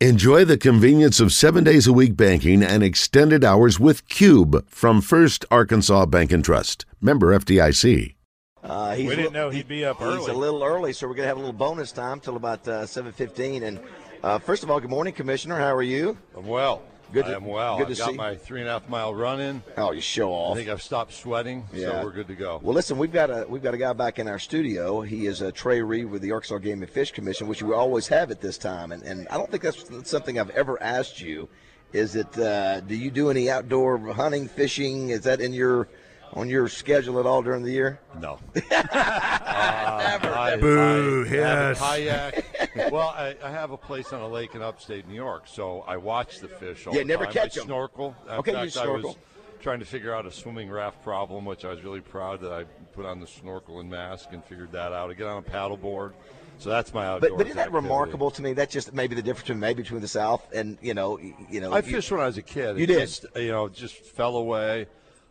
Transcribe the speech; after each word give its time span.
Enjoy 0.00 0.44
the 0.44 0.58
convenience 0.58 1.20
of 1.20 1.32
seven 1.32 1.64
days 1.64 1.86
a 1.86 1.92
week 1.92 2.18
banking 2.18 2.62
and 2.62 2.82
extended 2.82 3.42
hours 3.42 3.80
with 3.80 4.06
Cube 4.10 4.68
from 4.68 5.00
First 5.00 5.46
Arkansas 5.50 6.04
Bank 6.04 6.32
and 6.32 6.44
Trust. 6.44 6.84
Member 7.00 7.28
FDIC. 7.38 8.14
Uh, 8.62 8.94
he's 8.94 9.08
We 9.08 9.16
didn't 9.16 9.30
a- 9.34 9.38
know 9.38 9.48
he'd 9.48 9.66
be 9.68 9.86
up 9.86 9.96
He's 9.96 10.06
early. 10.06 10.30
a 10.32 10.34
little 10.34 10.62
early, 10.62 10.92
so 10.92 11.06
we're 11.08 11.14
going 11.14 11.24
to 11.24 11.28
have 11.28 11.38
a 11.38 11.40
little 11.40 11.54
bonus 11.54 11.92
time 11.92 12.20
till 12.20 12.36
about 12.36 12.68
uh, 12.68 12.82
7.15. 12.82 13.62
And 13.62 13.80
uh, 14.22 14.38
first 14.38 14.62
of 14.64 14.70
all, 14.70 14.80
good 14.80 14.90
morning, 14.90 15.14
Commissioner. 15.14 15.56
How 15.56 15.74
are 15.74 15.82
you? 15.82 16.18
I'm 16.36 16.46
well. 16.46 16.82
Good 17.12 17.24
I 17.26 17.28
to- 17.30 17.36
am 17.36 17.44
well. 17.46 17.78
good 17.78 17.86
I've 17.88 17.92
to 17.94 17.98
got 17.98 18.10
see- 18.10 18.16
my 18.16 18.34
three 18.34 18.60
and 18.60 18.68
a 18.68 18.72
half 18.72 18.88
mile 18.88 19.14
run 19.14 19.40
in. 19.40 19.62
Oh, 19.76 19.92
you 19.92 20.00
show 20.00 20.30
off! 20.32 20.54
I 20.56 20.58
think 20.58 20.68
I've 20.70 20.82
stopped 20.82 21.12
sweating, 21.12 21.64
Yeah. 21.72 21.90
so 22.00 22.04
we're 22.04 22.10
good 22.12 22.26
to 22.28 22.34
go. 22.34 22.58
Well, 22.62 22.74
listen, 22.74 22.98
we've 22.98 23.12
got 23.12 23.30
a 23.30 23.46
we've 23.48 23.62
got 23.62 23.74
a 23.74 23.78
guy 23.78 23.92
back 23.92 24.18
in 24.18 24.26
our 24.28 24.38
studio. 24.40 25.00
He 25.02 25.26
is 25.26 25.40
uh, 25.40 25.52
Trey 25.54 25.80
Reed 25.82 26.06
with 26.10 26.20
the 26.22 26.32
Arkansas 26.32 26.58
Game 26.58 26.82
and 26.82 26.90
Fish 26.90 27.12
Commission, 27.12 27.46
which 27.46 27.62
we 27.62 27.72
always 27.72 28.08
have 28.08 28.30
at 28.30 28.40
this 28.40 28.58
time. 28.58 28.90
And, 28.92 29.02
and 29.04 29.28
I 29.28 29.36
don't 29.36 29.50
think 29.50 29.62
that's 29.62 29.84
something 30.10 30.38
I've 30.38 30.50
ever 30.50 30.82
asked 30.82 31.20
you. 31.20 31.48
Is 31.92 32.16
it? 32.16 32.36
Uh, 32.36 32.80
do 32.80 32.96
you 32.96 33.10
do 33.12 33.30
any 33.30 33.48
outdoor 33.50 33.98
hunting, 34.12 34.48
fishing? 34.48 35.10
Is 35.10 35.20
that 35.22 35.40
in 35.40 35.52
your 35.52 35.86
on 36.32 36.48
your 36.50 36.66
schedule 36.68 37.20
at 37.20 37.26
all 37.26 37.40
during 37.40 37.62
the 37.62 37.70
year? 37.72 38.00
No. 38.20 38.38
Uh, 39.48 40.18
I, 40.22 40.56
Boo, 40.56 41.24
I 41.28 41.32
yes. 41.34 41.78
Have 41.78 41.88
a 41.88 41.96
kayak. 41.96 42.44
well, 42.92 43.10
I, 43.16 43.34
I 43.42 43.50
have 43.50 43.70
a 43.70 43.76
place 43.76 44.12
on 44.12 44.20
a 44.20 44.28
lake 44.28 44.54
in 44.54 44.62
upstate 44.62 45.06
New 45.08 45.14
York, 45.14 45.44
so 45.46 45.80
I 45.86 45.96
watch 45.96 46.38
the 46.40 46.48
fish 46.48 46.86
all 46.86 46.94
Yeah, 46.94 47.00
the 47.00 47.06
never 47.06 47.24
time. 47.24 47.32
catch 47.32 47.58
I 47.58 47.60
'em. 47.62 47.66
snorkel. 47.66 48.14
In 48.26 48.32
Okay, 48.34 48.50
you 48.52 48.56
fact, 48.70 48.76
I 48.86 48.86
was 48.88 49.02
snorkel. 49.02 49.18
trying 49.60 49.78
to 49.80 49.84
figure 49.86 50.14
out 50.14 50.26
a 50.26 50.32
swimming 50.32 50.70
raft 50.70 51.02
problem, 51.02 51.44
which 51.44 51.64
I 51.64 51.70
was 51.70 51.82
really 51.82 52.00
proud 52.00 52.40
that 52.42 52.52
I 52.52 52.64
put 52.92 53.04
on 53.06 53.20
the 53.20 53.26
snorkel 53.26 53.80
and 53.80 53.90
mask 53.90 54.28
and 54.32 54.44
figured 54.44 54.72
that 54.72 54.92
out. 54.92 55.10
I 55.10 55.14
get 55.14 55.26
on 55.26 55.38
a 55.38 55.42
paddleboard. 55.42 56.12
So 56.58 56.70
that's 56.70 56.94
my 56.94 57.04
outdoors 57.06 57.30
But, 57.32 57.36
but 57.38 57.46
isn't 57.48 57.56
that 57.56 57.66
activity. 57.66 57.84
remarkable 57.84 58.30
to 58.30 58.40
me? 58.42 58.54
That's 58.54 58.72
just 58.72 58.94
maybe 58.94 59.14
the 59.14 59.20
difference 59.20 59.42
between 59.42 59.60
maybe 59.60 59.82
between 59.82 60.00
the 60.00 60.08
South 60.08 60.50
and 60.54 60.78
you 60.80 60.94
know 60.94 61.18
you 61.18 61.60
know. 61.60 61.70
I 61.72 61.76
you- 61.78 61.82
fished 61.82 62.10
when 62.10 62.20
I 62.20 62.26
was 62.26 62.38
a 62.38 62.42
kid. 62.42 62.78
You 62.78 62.84
It 62.84 62.86
did? 62.86 63.00
Just, 63.00 63.26
you 63.36 63.48
know, 63.52 63.68
just 63.68 63.94
fell 63.96 64.36
away. 64.36 64.86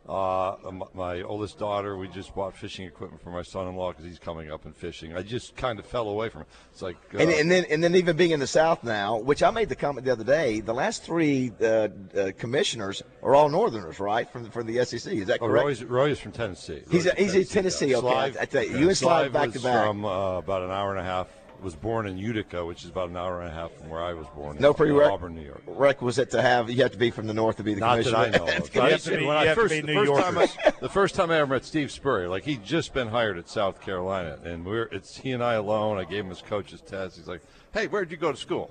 Uh, 0.08 0.56
my 0.94 1.24
oldest 1.24 1.58
daughter, 1.58 1.98
we 1.98 2.08
just 2.08 2.36
bought 2.36 2.56
fishing 2.56 2.86
equipment 2.86 3.24
for 3.24 3.32
my 3.32 3.42
son-in-law 3.42 3.92
because 3.92 4.06
he's 4.06 4.20
coming 4.20 4.52
up 4.52 4.66
and 4.66 4.76
fishing. 4.76 5.18
I 5.18 5.24
just 5.24 5.56
kind 5.56 5.80
of 5.80 5.86
fell 5.86 6.10
away 6.10 6.30
from 6.30 6.42
it. 6.42 6.48
It's 6.72 6.84
like, 6.84 6.98
uh, 7.16 7.18
And, 7.18 7.32
and 7.32 7.50
then 7.50 7.66
and 7.72 7.84
then 7.84 7.96
even 7.96 8.16
being 8.16 8.30
in 8.30 8.40
the 8.40 8.46
South 8.46 8.84
now, 8.84 9.18
which 9.18 9.42
I 9.42 9.50
made 9.50 9.68
the 9.68 9.76
comment 9.76 10.06
the 10.06 10.12
other 10.12 10.24
day, 10.24 10.60
the 10.60 10.76
last 10.76 11.04
three 11.04 11.52
uh, 11.60 11.66
uh, 11.66 12.32
commissioners 12.38 13.02
are 13.24 13.34
all 13.34 13.50
Northerners, 13.50 14.00
right? 14.00 14.30
From 14.30 14.52
from 14.52 14.68
the 14.68 14.86
SEC, 14.86 15.12
is 15.12 15.26
that 15.26 15.40
oh, 15.42 15.48
correct? 15.48 15.66
Roy's, 15.66 15.84
Roy 15.84 16.12
is 16.12 16.20
from 16.20 16.34
Tennessee. 16.34 16.84
He's 16.92 17.08
a- 17.08 17.16
he's 17.16 17.34
in 17.34 17.46
Tennessee, 17.46 17.88
yeah. 17.88 17.98
okay. 17.98 18.08
Slive- 18.08 18.38
I 18.40 18.46
tell 18.46 18.64
you, 18.64 18.78
you 18.78 18.88
and 18.90 18.98
Slive 18.98 19.34
back 19.34 19.52
to 19.54 19.60
back. 19.60 19.88
From 19.88 20.06
uh, 20.06 20.38
about 20.38 20.62
an 20.62 20.70
hour 20.70 20.92
and 20.92 21.00
a 21.00 21.04
half. 21.04 21.28
Was 21.64 21.76
born 21.76 22.06
in 22.08 22.18
Utica, 22.18 22.64
which 22.66 22.84
is 22.84 22.90
about 22.92 23.10
an 23.10 23.18
hour 23.18 23.40
and 23.42 23.50
a 23.50 23.54
half 23.54 23.72
from 23.74 23.90
where 23.90 24.02
I 24.04 24.14
was 24.14 24.28
born. 24.36 24.58
no 24.60 24.70
in 24.70 24.74
prereq- 24.76 25.12
Auburn, 25.12 25.34
New 25.36 25.42
York. 25.42 25.64
requisite 25.66 26.30
to 26.32 26.42
have. 26.42 26.70
You 26.70 26.84
have 26.84 26.92
to 26.92 26.98
be 26.98 27.10
from 27.12 27.26
the 27.28 27.34
North 27.34 27.58
to 27.58 27.64
be 27.64 27.74
the 27.74 27.80
Not 27.80 28.04
that 28.04 28.06
commissioner. 28.06 28.36
I 28.36 28.38
know 28.38 28.44
of. 28.46 28.78
I 28.78 28.98
to 28.98 29.18
be- 29.18 29.26
when 29.26 29.38
I 29.38 29.54
first, 29.56 29.74
the 29.74 29.94
first 29.94 30.22
time 30.22 30.38
I, 30.38 30.48
the 30.82 30.90
first 30.90 31.16
time 31.16 31.32
I 31.32 31.38
ever 31.40 31.54
met 31.54 31.66
Steve 31.66 31.92
Spurrier, 31.92 32.30
like 32.30 32.44
he'd 32.46 32.64
just 32.64 32.94
been 32.94 33.08
hired 33.08 33.38
at 33.38 33.50
South 33.50 33.82
Carolina, 33.82 34.38
and 34.44 34.66
we're 34.66 34.84
it's 34.92 35.18
he 35.18 35.32
and 35.32 35.44
I 35.44 35.54
alone. 35.56 35.98
I 35.98 36.04
gave 36.04 36.24
him 36.26 36.30
his 36.30 36.42
coach's 36.42 36.82
test. 36.82 37.18
He's 37.18 37.28
like, 37.28 37.42
"Hey, 37.74 37.88
where'd 37.88 38.12
you 38.12 38.18
go 38.18 38.32
to 38.32 38.38
school?" 38.38 38.70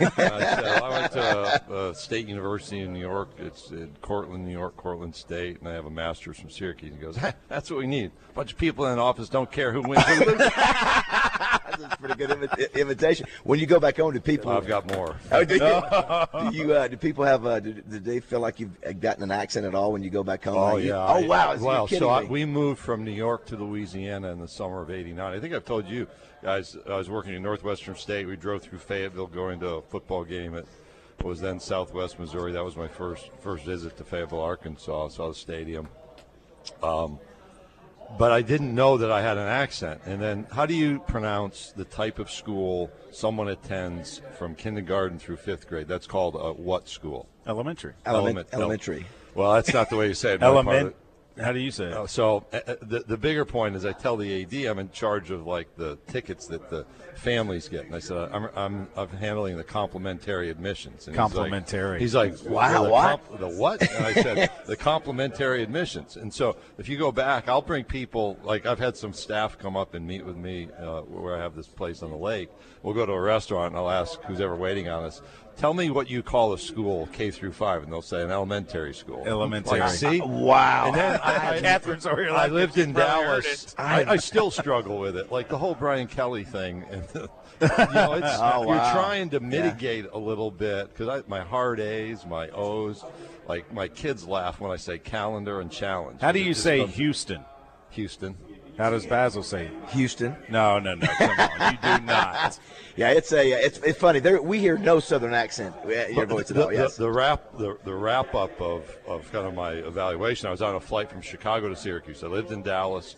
I 0.00 0.08
said, 0.08 0.64
"I 0.82 0.88
went 0.88 1.12
to 1.12 1.74
uh, 1.74 1.92
State 1.92 2.26
University 2.28 2.80
in 2.80 2.94
New 2.94 3.00
York. 3.00 3.28
It's 3.38 3.70
in 3.70 3.94
Cortland, 4.00 4.46
New 4.46 4.52
York, 4.52 4.74
Cortland 4.78 5.14
State, 5.14 5.60
and 5.60 5.68
I 5.68 5.72
have 5.74 5.84
a 5.84 5.90
master's 5.90 6.38
from 6.38 6.48
Syracuse." 6.48 6.94
He 6.94 6.98
goes, 7.00 7.18
"That's 7.48 7.70
what 7.70 7.78
we 7.80 7.86
need. 7.86 8.10
A 8.30 8.32
bunch 8.32 8.52
of 8.52 8.58
people 8.58 8.86
in 8.86 8.96
the 8.96 9.02
office 9.02 9.28
don't 9.28 9.50
care 9.52 9.72
who 9.72 9.82
wins 9.82 10.02
who 10.04 10.24
loses." 10.32 10.50
That's 11.78 11.94
a 11.94 11.96
pretty 11.96 12.14
good 12.14 12.30
imi- 12.30 12.74
invitation. 12.74 13.26
When 13.44 13.58
you 13.58 13.66
go 13.66 13.78
back 13.80 13.96
home, 13.96 14.12
do 14.12 14.20
people? 14.20 14.50
I've 14.52 14.66
got 14.66 14.86
more. 14.92 15.16
Oh, 15.32 15.44
do 15.44 15.54
you? 15.54 15.60
do 16.50 16.56
you? 16.56 16.72
Uh, 16.74 16.88
do 16.88 16.96
people 16.96 17.24
have? 17.24 17.46
Uh, 17.46 17.60
do, 17.60 17.72
do 17.72 17.98
they 18.00 18.20
feel 18.20 18.40
like 18.40 18.60
you've 18.60 19.00
gotten 19.00 19.22
an 19.22 19.30
accent 19.30 19.66
at 19.66 19.74
all 19.74 19.92
when 19.92 20.02
you 20.02 20.10
go 20.10 20.22
back 20.22 20.44
home? 20.44 20.56
Oh 20.56 20.74
Like 20.74 20.84
you- 20.84 20.90
yeah. 20.90 20.96
Oh 21.06 21.24
I- 21.24 21.26
wow! 21.26 21.52
Is 21.52 21.60
Well, 21.60 21.86
so 21.88 22.08
I, 22.08 22.24
we 22.24 22.44
moved 22.44 22.80
from 22.80 23.04
New 23.04 23.10
York 23.12 23.46
to 23.46 23.56
Louisiana 23.56 24.32
in 24.32 24.40
the 24.40 24.48
summer 24.48 24.82
of 24.82 24.90
'89. 24.90 25.34
I 25.34 25.40
think 25.40 25.54
I've 25.54 25.64
told 25.64 25.86
you 25.88 26.06
guys. 26.42 26.76
I 26.88 26.96
was 26.96 27.08
working 27.10 27.34
in 27.34 27.42
Northwestern 27.42 27.96
State. 27.96 28.26
We 28.26 28.36
drove 28.36 28.62
through 28.62 28.78
Fayetteville, 28.78 29.26
going 29.28 29.60
to 29.60 29.68
a 29.76 29.82
football 29.82 30.24
game 30.24 30.54
at 30.56 30.64
what 31.18 31.30
was 31.30 31.40
then 31.40 31.58
Southwest 31.60 32.18
Missouri. 32.18 32.52
That 32.52 32.64
was 32.64 32.76
my 32.76 32.88
first 32.88 33.30
first 33.40 33.64
visit 33.64 33.96
to 33.96 34.04
Fayetteville, 34.04 34.40
Arkansas. 34.40 35.06
I 35.06 35.08
saw 35.08 35.28
the 35.28 35.34
stadium. 35.34 35.88
Um, 36.82 37.18
but 38.18 38.32
I 38.32 38.42
didn't 38.42 38.74
know 38.74 38.96
that 38.98 39.10
I 39.10 39.22
had 39.22 39.36
an 39.36 39.48
accent. 39.48 40.00
And 40.06 40.20
then, 40.20 40.46
how 40.52 40.66
do 40.66 40.74
you 40.74 41.00
pronounce 41.00 41.72
the 41.76 41.84
type 41.84 42.18
of 42.18 42.30
school 42.30 42.90
someone 43.10 43.48
attends 43.48 44.22
from 44.38 44.54
kindergarten 44.54 45.18
through 45.18 45.36
fifth 45.36 45.68
grade? 45.68 45.88
That's 45.88 46.06
called 46.06 46.34
a 46.34 46.52
what 46.52 46.88
school? 46.88 47.28
Elementary. 47.46 47.94
Element- 48.04 48.26
Element- 48.26 48.52
no. 48.52 48.58
elementary. 48.60 49.06
Well, 49.34 49.52
that's 49.54 49.72
not 49.72 49.90
the 49.90 49.96
way 49.96 50.08
you 50.08 50.14
say 50.14 50.34
it. 50.34 50.40
My 50.40 50.46
part 50.48 50.58
of 50.66 50.66
Element. 50.72 50.96
It- 51.36 51.44
How 51.44 51.52
do 51.52 51.58
you 51.60 51.70
say 51.70 51.86
it? 51.86 51.92
Oh, 51.94 52.06
so 52.06 52.46
uh, 52.52 52.60
uh, 52.66 52.74
the 52.82 53.00
the 53.00 53.16
bigger 53.16 53.44
point 53.44 53.76
is, 53.76 53.84
I 53.84 53.92
tell 53.92 54.16
the 54.16 54.42
AD 54.42 54.54
I'm 54.66 54.78
in 54.78 54.90
charge 54.90 55.30
of 55.30 55.46
like 55.46 55.74
the 55.76 55.98
tickets 56.08 56.46
that 56.48 56.70
the 56.70 56.86
families 57.14 57.68
get, 57.68 57.84
and 57.86 57.94
I 57.94 57.98
said 57.98 58.16
I'm 58.32 58.48
I'm, 58.54 58.88
I'm 58.96 59.08
handling 59.08 59.56
the 59.56 59.64
complimentary 59.64 60.50
admissions. 60.50 61.06
And 61.06 61.14
he's 61.16 61.18
like- 61.22 61.32
Complimentary. 61.32 61.98
He's 62.00 62.14
like, 62.14 62.34
Wow, 62.44 62.84
the 62.84 62.90
what? 62.90 63.02
comp- 63.28 63.40
the 63.40 63.48
what? 63.48 63.82
And 63.82 64.06
I 64.06 64.12
said 64.14 64.50
the 64.66 64.76
complimentary 64.76 65.62
admissions. 65.62 66.16
And 66.16 66.32
so 66.32 66.56
if 66.78 66.88
you 66.88 66.96
go 66.98 67.12
back, 67.12 67.48
I'll 67.48 67.62
bring 67.62 67.84
people. 67.84 68.38
Like 68.42 68.66
I've 68.66 68.78
had 68.78 68.96
some 68.96 69.12
staff 69.12 69.58
come 69.58 69.76
up 69.76 69.94
and 69.94 70.06
meet 70.06 70.24
with 70.24 70.36
me 70.36 70.68
uh, 70.78 71.00
where 71.02 71.36
I 71.36 71.40
have 71.40 71.54
this 71.54 71.66
place 71.66 72.02
on 72.02 72.10
the 72.10 72.16
lake. 72.16 72.48
We'll 72.82 72.94
go 72.94 73.04
to 73.06 73.12
a 73.12 73.20
restaurant 73.20 73.68
and 73.72 73.76
I'll 73.76 73.90
ask 73.90 74.20
who's 74.22 74.40
ever 74.40 74.54
waiting 74.54 74.88
on 74.88 75.04
us. 75.04 75.20
Tell 75.56 75.72
me 75.72 75.88
what 75.88 76.10
you 76.10 76.22
call 76.22 76.52
a 76.52 76.58
school 76.58 77.08
K 77.12 77.30
through 77.30 77.52
five, 77.52 77.82
and 77.82 77.90
they'll 77.90 78.02
say 78.02 78.22
an 78.22 78.30
elementary 78.30 78.92
school. 78.92 79.24
Elementary. 79.26 79.80
Like, 79.80 79.90
see, 79.90 80.20
uh, 80.20 80.26
Wow. 80.26 80.88
and 80.88 80.96
then 80.96 81.20
I, 81.24 81.60
Catherine's 81.60 82.06
over 82.06 82.22
here 82.22 82.30
Like, 82.30 82.50
I 82.50 82.52
lived 82.54 82.76
in 82.76 82.92
Dallas. 82.92 83.74
I, 83.78 84.04
I 84.04 84.16
still 84.16 84.50
struggle 84.50 84.98
with 84.98 85.16
it, 85.16 85.32
like 85.32 85.48
the 85.48 85.56
whole 85.56 85.74
Brian 85.74 86.08
Kelly 86.08 86.44
thing. 86.44 86.84
And 86.90 87.04
you 87.14 87.20
know, 87.94 88.12
it's, 88.12 88.36
Oh, 88.38 88.64
you're 88.66 88.92
trying 88.92 89.30
to 89.30 89.40
mitigate 89.40 90.06
a 90.12 90.18
little 90.18 90.50
bit 90.50 90.90
because 90.94 91.24
my 91.26 91.40
hard 91.40 91.80
A's, 91.80 92.26
my 92.26 92.50
O's, 92.50 93.02
like 93.48 93.72
my 93.72 93.88
kids 93.88 94.26
laugh 94.26 94.60
when 94.60 94.70
I 94.70 94.76
say 94.76 94.98
calendar 94.98 95.60
and 95.60 95.70
challenge. 95.70 96.20
How 96.20 96.32
do 96.32 96.40
you 96.40 96.52
say 96.52 96.86
Houston? 96.86 97.42
Houston? 97.90 98.36
How 98.78 98.90
does 98.90 99.06
Basil 99.06 99.42
say? 99.42 99.66
it? 99.66 99.72
Houston. 99.90 100.36
No, 100.50 100.78
no, 100.78 100.94
no. 100.94 101.06
Come 101.06 101.30
on. 101.38 101.72
You 101.72 101.78
do 101.98 102.04
not. 102.06 102.58
Yeah, 102.96 103.10
it's 103.10 103.32
a 103.32 103.50
it's 103.64 103.78
it's 103.78 103.98
funny. 103.98 104.20
There, 104.20 104.40
we 104.42 104.58
hear 104.58 104.76
no 104.78 105.00
Southern 105.00 105.34
accent. 105.34 105.74
Your 105.86 106.26
voice 106.26 106.50
at 106.50 106.56
the, 106.56 106.64
all. 106.64 106.72
Yes. 106.72 106.96
the, 106.96 107.04
the 107.04 107.10
wrap 107.10 107.56
the, 107.56 107.78
the 107.84 107.94
wrap 107.94 108.34
up 108.34 108.60
of, 108.60 108.84
of 109.06 109.30
kind 109.32 109.46
of 109.46 109.54
my 109.54 109.72
evaluation. 109.72 110.48
I 110.48 110.50
was 110.50 110.62
on 110.62 110.74
a 110.74 110.80
flight 110.80 111.10
from 111.10 111.20
Chicago 111.22 111.68
to 111.68 111.76
Syracuse. 111.76 112.22
I 112.22 112.26
lived 112.28 112.52
in 112.52 112.62
Dallas, 112.62 113.16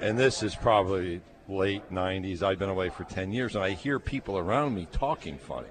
and 0.00 0.18
this 0.18 0.42
is 0.42 0.54
probably 0.54 1.20
late 1.48 1.90
'90s. 1.92 2.42
I'd 2.42 2.58
been 2.58 2.70
away 2.70 2.88
for 2.88 3.04
10 3.04 3.32
years, 3.32 3.54
and 3.54 3.64
I 3.64 3.70
hear 3.70 3.98
people 3.98 4.38
around 4.38 4.74
me 4.74 4.88
talking 4.92 5.36
funny, 5.38 5.68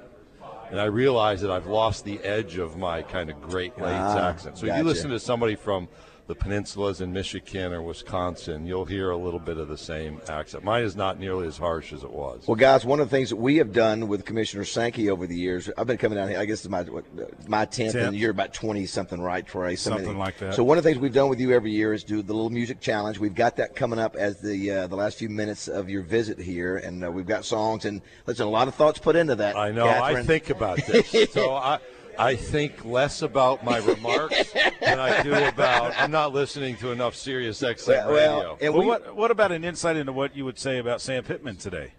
and 0.69 0.79
I 0.79 0.85
realize 0.85 1.41
that 1.41 1.49
I've 1.51 1.67
lost 1.67 2.05
the 2.05 2.19
edge 2.23 2.57
of 2.57 2.77
my 2.77 3.01
kind 3.01 3.29
of 3.31 3.41
Great 3.41 3.75
Lakes 3.79 3.97
Ah, 3.99 4.29
accent. 4.29 4.57
So 4.59 4.65
if 4.65 4.69
gotcha. 4.69 4.79
you 4.79 4.87
listen 4.87 5.09
to 5.11 5.19
somebody 5.19 5.55
from 5.55 5.87
the 6.27 6.35
peninsulas 6.35 7.01
in 7.01 7.11
Michigan 7.11 7.73
or 7.73 7.81
Wisconsin, 7.81 8.65
you'll 8.65 8.85
hear 8.85 9.11
a 9.11 9.17
little 9.17 9.39
bit 9.39 9.57
of 9.57 9.67
the 9.67 9.77
same 9.77 10.21
accent. 10.29 10.63
Mine 10.63 10.83
is 10.83 10.95
not 10.95 11.19
nearly 11.19 11.47
as 11.47 11.57
harsh 11.57 11.91
as 11.91 12.03
it 12.03 12.11
was. 12.11 12.47
Well, 12.47 12.55
guys, 12.55 12.85
one 12.85 12.99
of 13.01 13.09
the 13.09 13.15
things 13.15 13.29
that 13.29 13.35
we 13.35 13.57
have 13.57 13.73
done 13.73 14.07
with 14.07 14.23
Commissioner 14.23 14.63
Sankey 14.63 15.09
over 15.09 15.27
the 15.27 15.35
years, 15.35 15.69
I've 15.77 15.87
been 15.87 15.97
coming 15.97 16.17
down 16.17 16.29
here. 16.29 16.39
I 16.39 16.45
guess 16.45 16.59
it's 16.59 16.69
my 16.69 16.83
what, 16.83 17.05
my 17.47 17.65
tenth, 17.65 17.95
and 17.95 18.15
you're 18.15 18.31
about 18.31 18.53
twenty 18.53 18.85
something, 18.85 19.21
right, 19.21 19.45
Trey? 19.45 19.75
Something 19.75 20.17
like 20.17 20.37
that. 20.39 20.53
So 20.53 20.63
one 20.63 20.77
of 20.77 20.83
the 20.83 20.89
things 20.89 21.01
we've 21.01 21.13
done 21.13 21.29
with 21.29 21.39
you 21.39 21.51
every 21.51 21.71
year 21.71 21.93
is 21.93 22.03
do 22.03 22.21
the 22.21 22.33
little 22.33 22.49
music 22.49 22.79
challenge. 22.79 23.19
We've 23.19 23.35
got 23.35 23.57
that 23.57 23.75
coming 23.75 23.99
up 23.99 24.15
as 24.15 24.39
the 24.39 24.71
uh, 24.71 24.87
the 24.87 24.95
last 24.95 25.17
few 25.17 25.29
minutes 25.29 25.67
of 25.67 25.89
your 25.89 26.03
visit 26.03 26.39
here, 26.39 26.77
and 26.77 27.03
uh, 27.03 27.11
we've 27.11 27.27
got 27.27 27.43
songs 27.43 27.85
and 27.85 28.01
listen, 28.25 28.47
a 28.47 28.49
lot 28.49 28.67
of 28.67 28.75
thoughts 28.75 28.99
put 28.99 29.15
into 29.15 29.35
that. 29.35 29.57
I 29.57 29.71
know. 29.71 29.87
I 29.87 30.23
think 30.23 30.49
about 30.49 30.77
this. 30.85 31.31
so 31.31 31.53
I, 31.55 31.79
I 32.17 32.35
think 32.35 32.85
less 32.85 33.21
about 33.21 33.63
my 33.63 33.77
remarks 33.77 34.53
than 34.81 34.99
I 34.99 35.21
do 35.23 35.33
about. 35.33 35.93
I'm 35.97 36.11
not 36.11 36.33
listening 36.33 36.75
to 36.77 36.91
enough 36.91 37.15
SiriusXM 37.15 37.87
well, 37.87 38.11
well, 38.11 38.37
radio. 38.37 38.57
and 38.61 38.73
Well, 38.73 38.81
we, 38.81 38.87
what, 38.87 39.15
what 39.15 39.31
about 39.31 39.51
an 39.51 39.63
insight 39.63 39.97
into 39.97 40.11
what 40.11 40.35
you 40.35 40.45
would 40.45 40.59
say 40.59 40.77
about 40.77 41.01
Sam 41.01 41.23
Pittman 41.23 41.57
today? 41.57 41.93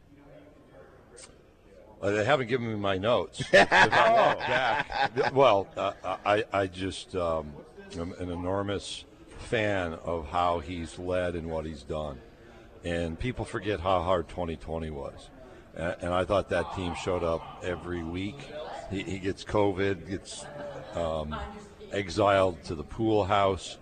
Uh, 2.01 2.11
they 2.11 2.25
haven't 2.25 2.49
given 2.49 2.69
me 2.69 2.75
my 2.75 2.99
notes. 2.99 3.43
If 3.53 3.71
back, 3.71 5.33
well, 5.33 5.69
uh, 5.77 5.93
I, 6.25 6.45
I 6.53 6.67
just 6.67 7.17
um, 7.17 7.53
am 7.97 8.13
an 8.19 8.31
enormous 8.31 9.05
fan 9.39 9.95
of 10.05 10.29
how 10.29 10.59
he's 10.59 10.99
led 10.99 11.35
and 11.35 11.49
what 11.49 11.65
he's 11.65 11.83
done. 11.83 12.21
And 12.85 13.19
people 13.19 13.47
forget 13.47 13.81
how 13.81 14.03
hard 14.03 14.29
2020 14.29 14.91
was. 14.91 15.31
And, 15.75 15.97
and 16.03 16.15
I 16.15 16.25
thought 16.25 16.51
that 16.51 16.75
team 16.75 16.95
showed 16.95 17.25
up 17.25 17.63
every 17.65 18.03
week. 18.03 18.39
He, 18.91 19.03
he 19.03 19.19
gets 19.19 19.45
COVID, 19.45 20.09
gets 20.09 20.45
um, 20.95 21.35
exiled 21.93 22.63
to 22.65 22.75
the 22.75 22.85
pool 22.85 23.25
house. 23.25 23.79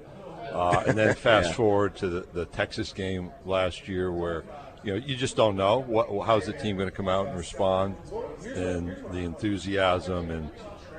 Uh, 0.52 0.84
and 0.86 0.98
then 0.98 1.14
fast 1.16 1.54
forward 1.54 1.96
to 1.96 2.08
the, 2.08 2.26
the 2.32 2.44
Texas 2.46 2.92
game 2.92 3.30
last 3.46 3.88
year 3.88 4.12
where 4.12 4.44
you 4.84 4.92
know, 4.92 5.06
you 5.06 5.16
just 5.16 5.36
don't 5.36 5.56
know 5.56 5.78
what 5.78 6.08
how's 6.26 6.46
the 6.46 6.52
team 6.52 6.76
going 6.76 6.88
to 6.88 6.94
come 6.94 7.08
out 7.08 7.28
and 7.28 7.36
respond, 7.36 7.96
and 8.44 8.88
the 9.12 9.18
enthusiasm 9.18 10.30
and 10.30 10.50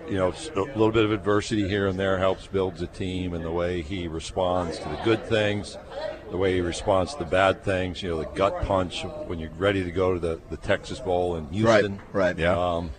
you 0.07 0.15
know 0.15 0.33
a 0.55 0.59
little 0.59 0.91
bit 0.91 1.05
of 1.05 1.11
adversity 1.11 1.67
here 1.67 1.87
and 1.87 1.99
there 1.99 2.17
helps 2.17 2.47
builds 2.47 2.81
a 2.81 2.87
team, 2.87 3.33
and 3.33 3.43
the 3.43 3.51
way 3.51 3.81
he 3.81 4.07
responds 4.07 4.79
to 4.79 4.89
the 4.89 4.99
good 5.03 5.25
things, 5.25 5.77
the 6.31 6.37
way 6.37 6.53
he 6.53 6.61
responds 6.61 7.13
to 7.13 7.19
the 7.19 7.29
bad 7.29 7.63
things. 7.63 8.01
You 8.01 8.11
know, 8.11 8.19
the 8.19 8.29
gut 8.29 8.63
punch 8.63 9.03
when 9.25 9.39
you're 9.39 9.51
ready 9.51 9.83
to 9.83 9.91
go 9.91 10.13
to 10.13 10.19
the, 10.19 10.39
the 10.49 10.57
Texas 10.57 10.99
Bowl 10.99 11.35
in 11.35 11.49
Houston. 11.49 11.97
Right. 12.13 12.13
Right. 12.13 12.39
Yeah. 12.39 12.57
Um, 12.57 12.91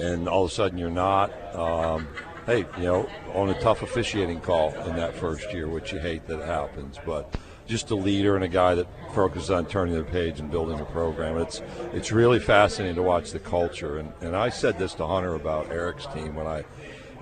and 0.00 0.28
all 0.28 0.44
of 0.44 0.50
a 0.50 0.54
sudden 0.54 0.78
you're 0.78 0.90
not. 0.90 1.30
Um, 1.54 2.08
hey, 2.46 2.64
you 2.78 2.84
know, 2.84 3.08
on 3.34 3.50
a 3.50 3.60
tough 3.60 3.82
officiating 3.82 4.40
call 4.40 4.72
in 4.84 4.96
that 4.96 5.14
first 5.14 5.52
year, 5.52 5.68
which 5.68 5.92
you 5.92 5.98
hate 5.98 6.26
that 6.28 6.40
happens, 6.46 6.98
but 7.04 7.36
just 7.66 7.90
a 7.90 7.96
leader 7.96 8.36
and 8.36 8.44
a 8.44 8.48
guy 8.48 8.74
that 8.76 8.86
focuses 9.12 9.50
on 9.50 9.66
turning 9.66 9.94
the 9.94 10.04
page 10.04 10.38
and 10.38 10.50
building 10.50 10.78
a 10.78 10.84
program. 10.84 11.36
It's 11.38 11.60
it's 11.92 12.12
really 12.12 12.38
fascinating 12.38 12.96
to 12.96 13.02
watch 13.02 13.32
the 13.32 13.40
culture. 13.40 13.98
And, 13.98 14.12
and 14.20 14.36
I 14.36 14.48
said 14.48 14.78
this 14.78 14.94
to 14.94 15.06
Hunter 15.06 15.34
about 15.34 15.70
Eric's 15.70 16.06
team 16.06 16.36
when 16.36 16.46
I 16.46 16.64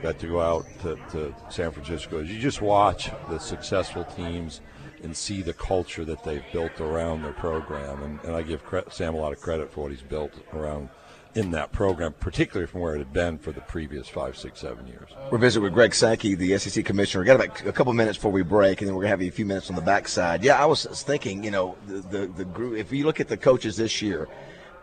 got 0.03 0.19
to 0.19 0.27
go 0.27 0.41
out 0.41 0.67
to, 0.83 0.99
to 1.13 1.35
San 1.49 1.71
Francisco. 1.71 2.21
You 2.21 2.39
just 2.39 2.61
watch 2.61 3.11
the 3.31 3.39
successful 3.39 4.05
teams 4.05 4.61
and 5.03 5.17
see 5.17 5.41
the 5.41 5.55
culture 5.55 6.05
that 6.05 6.23
they've 6.25 6.45
built 6.53 6.81
around 6.81 7.23
their 7.23 7.33
program. 7.33 8.03
And, 8.03 8.21
and 8.25 8.35
I 8.35 8.43
give 8.43 8.63
Sam 8.91 9.15
a 9.15 9.19
lot 9.19 9.33
of 9.33 9.41
credit 9.41 9.73
for 9.73 9.83
what 9.83 9.93
he's 9.93 10.03
built 10.03 10.33
around 10.53 10.91
in 11.35 11.51
that 11.51 11.73
program, 11.73 12.13
particularly 12.13 12.67
from 12.67 12.81
where 12.81 12.95
it 12.95 12.99
had 12.99 13.13
been 13.13 13.39
for 13.39 13.53
the 13.53 13.61
previous 13.63 14.09
five, 14.09 14.37
six, 14.37 14.61
seven 14.61 14.87
years. 14.87 15.11
We're 15.31 15.39
visiting 15.39 15.65
with 15.65 15.75
Greg 15.75 15.95
Sankey, 15.95 16.35
the 16.35 16.57
SEC 16.59 16.85
commissioner. 16.85 17.23
We've 17.23 17.27
got 17.27 17.45
about 17.45 17.67
a 17.67 17.73
couple 17.73 17.93
minutes 17.93 18.19
before 18.19 18.33
we 18.33 18.43
break, 18.43 18.81
and 18.81 18.89
then 18.89 18.95
we're 18.95 19.03
gonna 19.03 19.11
have 19.11 19.23
you 19.23 19.29
a 19.29 19.33
few 19.33 19.47
minutes 19.47 19.69
on 19.69 19.77
the 19.77 19.83
backside. 19.83 20.45
Yeah, 20.45 20.63
I 20.63 20.67
was 20.67 20.85
thinking, 21.03 21.43
you 21.43 21.51
know, 21.51 21.77
the 21.87 22.01
the, 22.01 22.27
the 22.27 22.45
group. 22.45 22.79
If 22.79 22.93
you 22.93 23.05
look 23.05 23.21
at 23.21 23.29
the 23.29 23.37
coaches 23.37 23.77
this 23.77 24.01
year, 24.01 24.29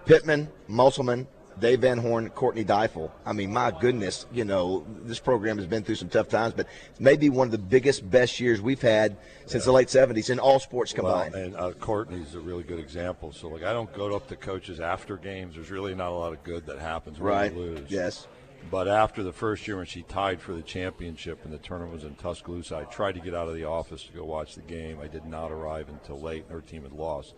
Pittman, 0.05 0.49
Musselman, 0.67 1.27
Dave 1.59 1.81
Van 1.81 1.97
Horn, 1.97 2.29
Courtney 2.29 2.63
Deifel. 2.63 3.11
I 3.25 3.33
mean, 3.33 3.53
my 3.53 3.71
goodness, 3.71 4.25
you 4.31 4.45
know, 4.45 4.85
this 5.03 5.19
program 5.19 5.57
has 5.57 5.67
been 5.67 5.83
through 5.83 5.95
some 5.95 6.09
tough 6.09 6.29
times, 6.29 6.53
but 6.55 6.67
maybe 6.99 7.29
one 7.29 7.47
of 7.47 7.51
the 7.51 7.57
biggest, 7.57 8.09
best 8.09 8.39
years 8.39 8.61
we've 8.61 8.81
had 8.81 9.17
since 9.45 9.65
the 9.65 9.71
late 9.71 9.87
70s 9.87 10.29
in 10.29 10.39
all 10.39 10.59
sports 10.59 10.93
combined. 10.93 11.33
Well, 11.33 11.43
and 11.43 11.55
uh, 11.55 11.71
Courtney's 11.73 12.35
a 12.35 12.39
really 12.39 12.63
good 12.63 12.79
example. 12.79 13.31
So, 13.31 13.49
like, 13.49 13.63
I 13.63 13.73
don't 13.73 13.91
go 13.93 14.15
up 14.15 14.27
to 14.29 14.35
coaches 14.35 14.79
after 14.79 15.17
games. 15.17 15.55
There's 15.55 15.71
really 15.71 15.95
not 15.95 16.11
a 16.11 16.15
lot 16.15 16.33
of 16.33 16.43
good 16.43 16.65
that 16.67 16.79
happens 16.79 17.19
when 17.19 17.33
right. 17.33 17.53
you 17.53 17.59
lose. 17.59 17.91
Yes. 17.91 18.27
But 18.69 18.87
after 18.87 19.23
the 19.23 19.33
first 19.33 19.67
year 19.67 19.77
when 19.77 19.85
she 19.85 20.03
tied 20.03 20.39
for 20.39 20.53
the 20.53 20.61
championship 20.61 21.43
and 21.43 21.53
the 21.53 21.57
tournament 21.57 21.93
was 21.93 22.03
in 22.03 22.15
Tuscaloosa, 22.15 22.77
I 22.77 22.83
tried 22.83 23.13
to 23.13 23.19
get 23.19 23.33
out 23.33 23.47
of 23.47 23.55
the 23.55 23.65
office 23.65 24.03
to 24.03 24.13
go 24.13 24.23
watch 24.23 24.55
the 24.55 24.61
game. 24.61 24.99
I 25.01 25.07
did 25.07 25.25
not 25.25 25.51
arrive 25.51 25.89
until 25.89 26.21
late, 26.21 26.43
and 26.43 26.51
her 26.51 26.61
team 26.61 26.83
had 26.83 26.93
lost. 26.93 27.33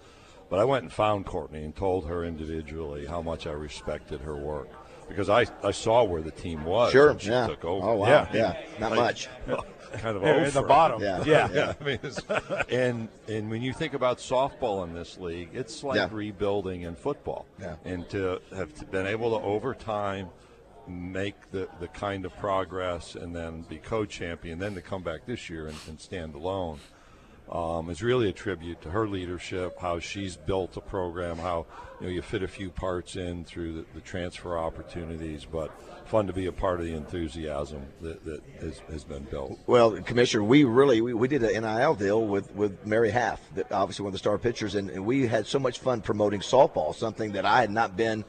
But 0.53 0.59
I 0.59 0.65
went 0.65 0.83
and 0.83 0.93
found 0.93 1.25
Courtney 1.25 1.63
and 1.63 1.75
told 1.75 2.05
her 2.05 2.23
individually 2.23 3.07
how 3.07 3.23
much 3.23 3.47
I 3.47 3.53
respected 3.53 4.21
her 4.21 4.35
work 4.35 4.69
because 5.07 5.27
I, 5.27 5.47
I 5.63 5.71
saw 5.71 6.03
where 6.03 6.21
the 6.21 6.29
team 6.29 6.63
was. 6.63 6.91
Sure. 6.91 7.07
when 7.07 7.17
she 7.17 7.31
yeah. 7.31 7.47
took 7.47 7.65
over. 7.65 7.87
Oh 7.87 7.95
wow. 7.95 8.07
Yeah. 8.07 8.27
Yeah. 8.31 8.61
Not 8.79 8.91
Like, 8.91 8.99
much. 8.99 9.29
Kind 9.93 10.15
of 10.15 10.21
Yeah, 10.21 10.29
over. 10.29 10.45
at 10.45 10.53
the 10.53 10.61
bottom. 10.61 11.01
Yeah. 11.01 11.23
Yeah. 11.25 11.49
Yeah, 11.51 11.73
I 11.81 11.83
mean, 11.83 11.99
it's, 12.03 12.19
and 12.69 13.09
and 13.27 13.49
when 13.49 13.63
you 13.63 13.73
think 13.73 13.95
about 13.95 14.19
softball 14.19 14.83
in 14.83 14.93
this 14.93 15.17
league, 15.17 15.49
it's 15.53 15.83
like 15.83 15.95
Yeah. 15.95 16.09
rebuilding 16.11 16.83
in 16.83 16.93
football. 16.93 17.47
Yeah. 17.59 17.77
And 17.83 18.07
to 18.11 18.39
have 18.55 18.91
been 18.91 19.07
able 19.07 19.35
to 19.39 19.43
over 19.43 19.73
time 19.73 20.29
make 20.87 21.49
the, 21.49 21.67
the 21.79 21.87
kind 21.87 22.25
of 22.25 22.37
progress 22.37 23.15
and 23.15 23.35
then 23.35 23.63
be 23.63 23.77
co-champion, 23.77 24.59
then 24.59 24.75
to 24.75 24.81
come 24.81 25.01
back 25.01 25.25
this 25.25 25.49
year 25.49 25.65
and, 25.65 25.77
and 25.87 25.99
stand 25.99 26.35
alone, 26.35 26.79
um, 27.51 27.89
is 27.89 28.01
really 28.01 28.29
a 28.29 28.33
tribute 28.33 28.81
to 28.81 28.89
her 28.89 29.07
leadership, 29.07 29.79
how 29.79 29.99
she's 29.99 30.35
built 30.35 30.75
a 30.77 30.81
program, 30.81 31.37
how 31.37 31.65
you 31.99 32.07
know 32.07 32.13
you 32.13 32.21
fit 32.21 32.43
a 32.43 32.47
few 32.47 32.69
parts 32.69 33.15
in 33.15 33.43
through 33.45 33.73
the, 33.73 33.85
the 33.93 34.01
transfer 34.01 34.57
opportunities, 34.57 35.45
but 35.45 35.71
fun 36.05 36.27
to 36.27 36.33
be 36.33 36.47
a 36.47 36.51
part 36.51 36.79
of 36.79 36.85
the 36.85 36.93
enthusiasm 36.93 37.81
that, 38.01 38.23
that 38.25 38.41
has, 38.59 38.79
has 38.89 39.03
been 39.03 39.23
built. 39.23 39.57
Well, 39.67 40.01
Commissioner, 40.01 40.43
we 40.43 40.63
really 40.63 41.01
we, 41.01 41.13
we 41.13 41.27
did 41.27 41.43
an 41.43 41.63
NIL 41.63 41.95
deal 41.95 42.25
with 42.25 42.53
with 42.55 42.85
Mary 42.85 43.11
Haff, 43.11 43.41
obviously 43.71 44.03
one 44.03 44.09
of 44.09 44.13
the 44.13 44.19
star 44.19 44.37
pitchers, 44.37 44.75
and, 44.75 44.89
and 44.89 45.05
we 45.05 45.27
had 45.27 45.45
so 45.47 45.59
much 45.59 45.79
fun 45.79 46.01
promoting 46.01 46.39
softball, 46.39 46.95
something 46.95 47.33
that 47.33 47.45
I 47.45 47.61
had 47.61 47.71
not 47.71 47.95
been 47.95 48.25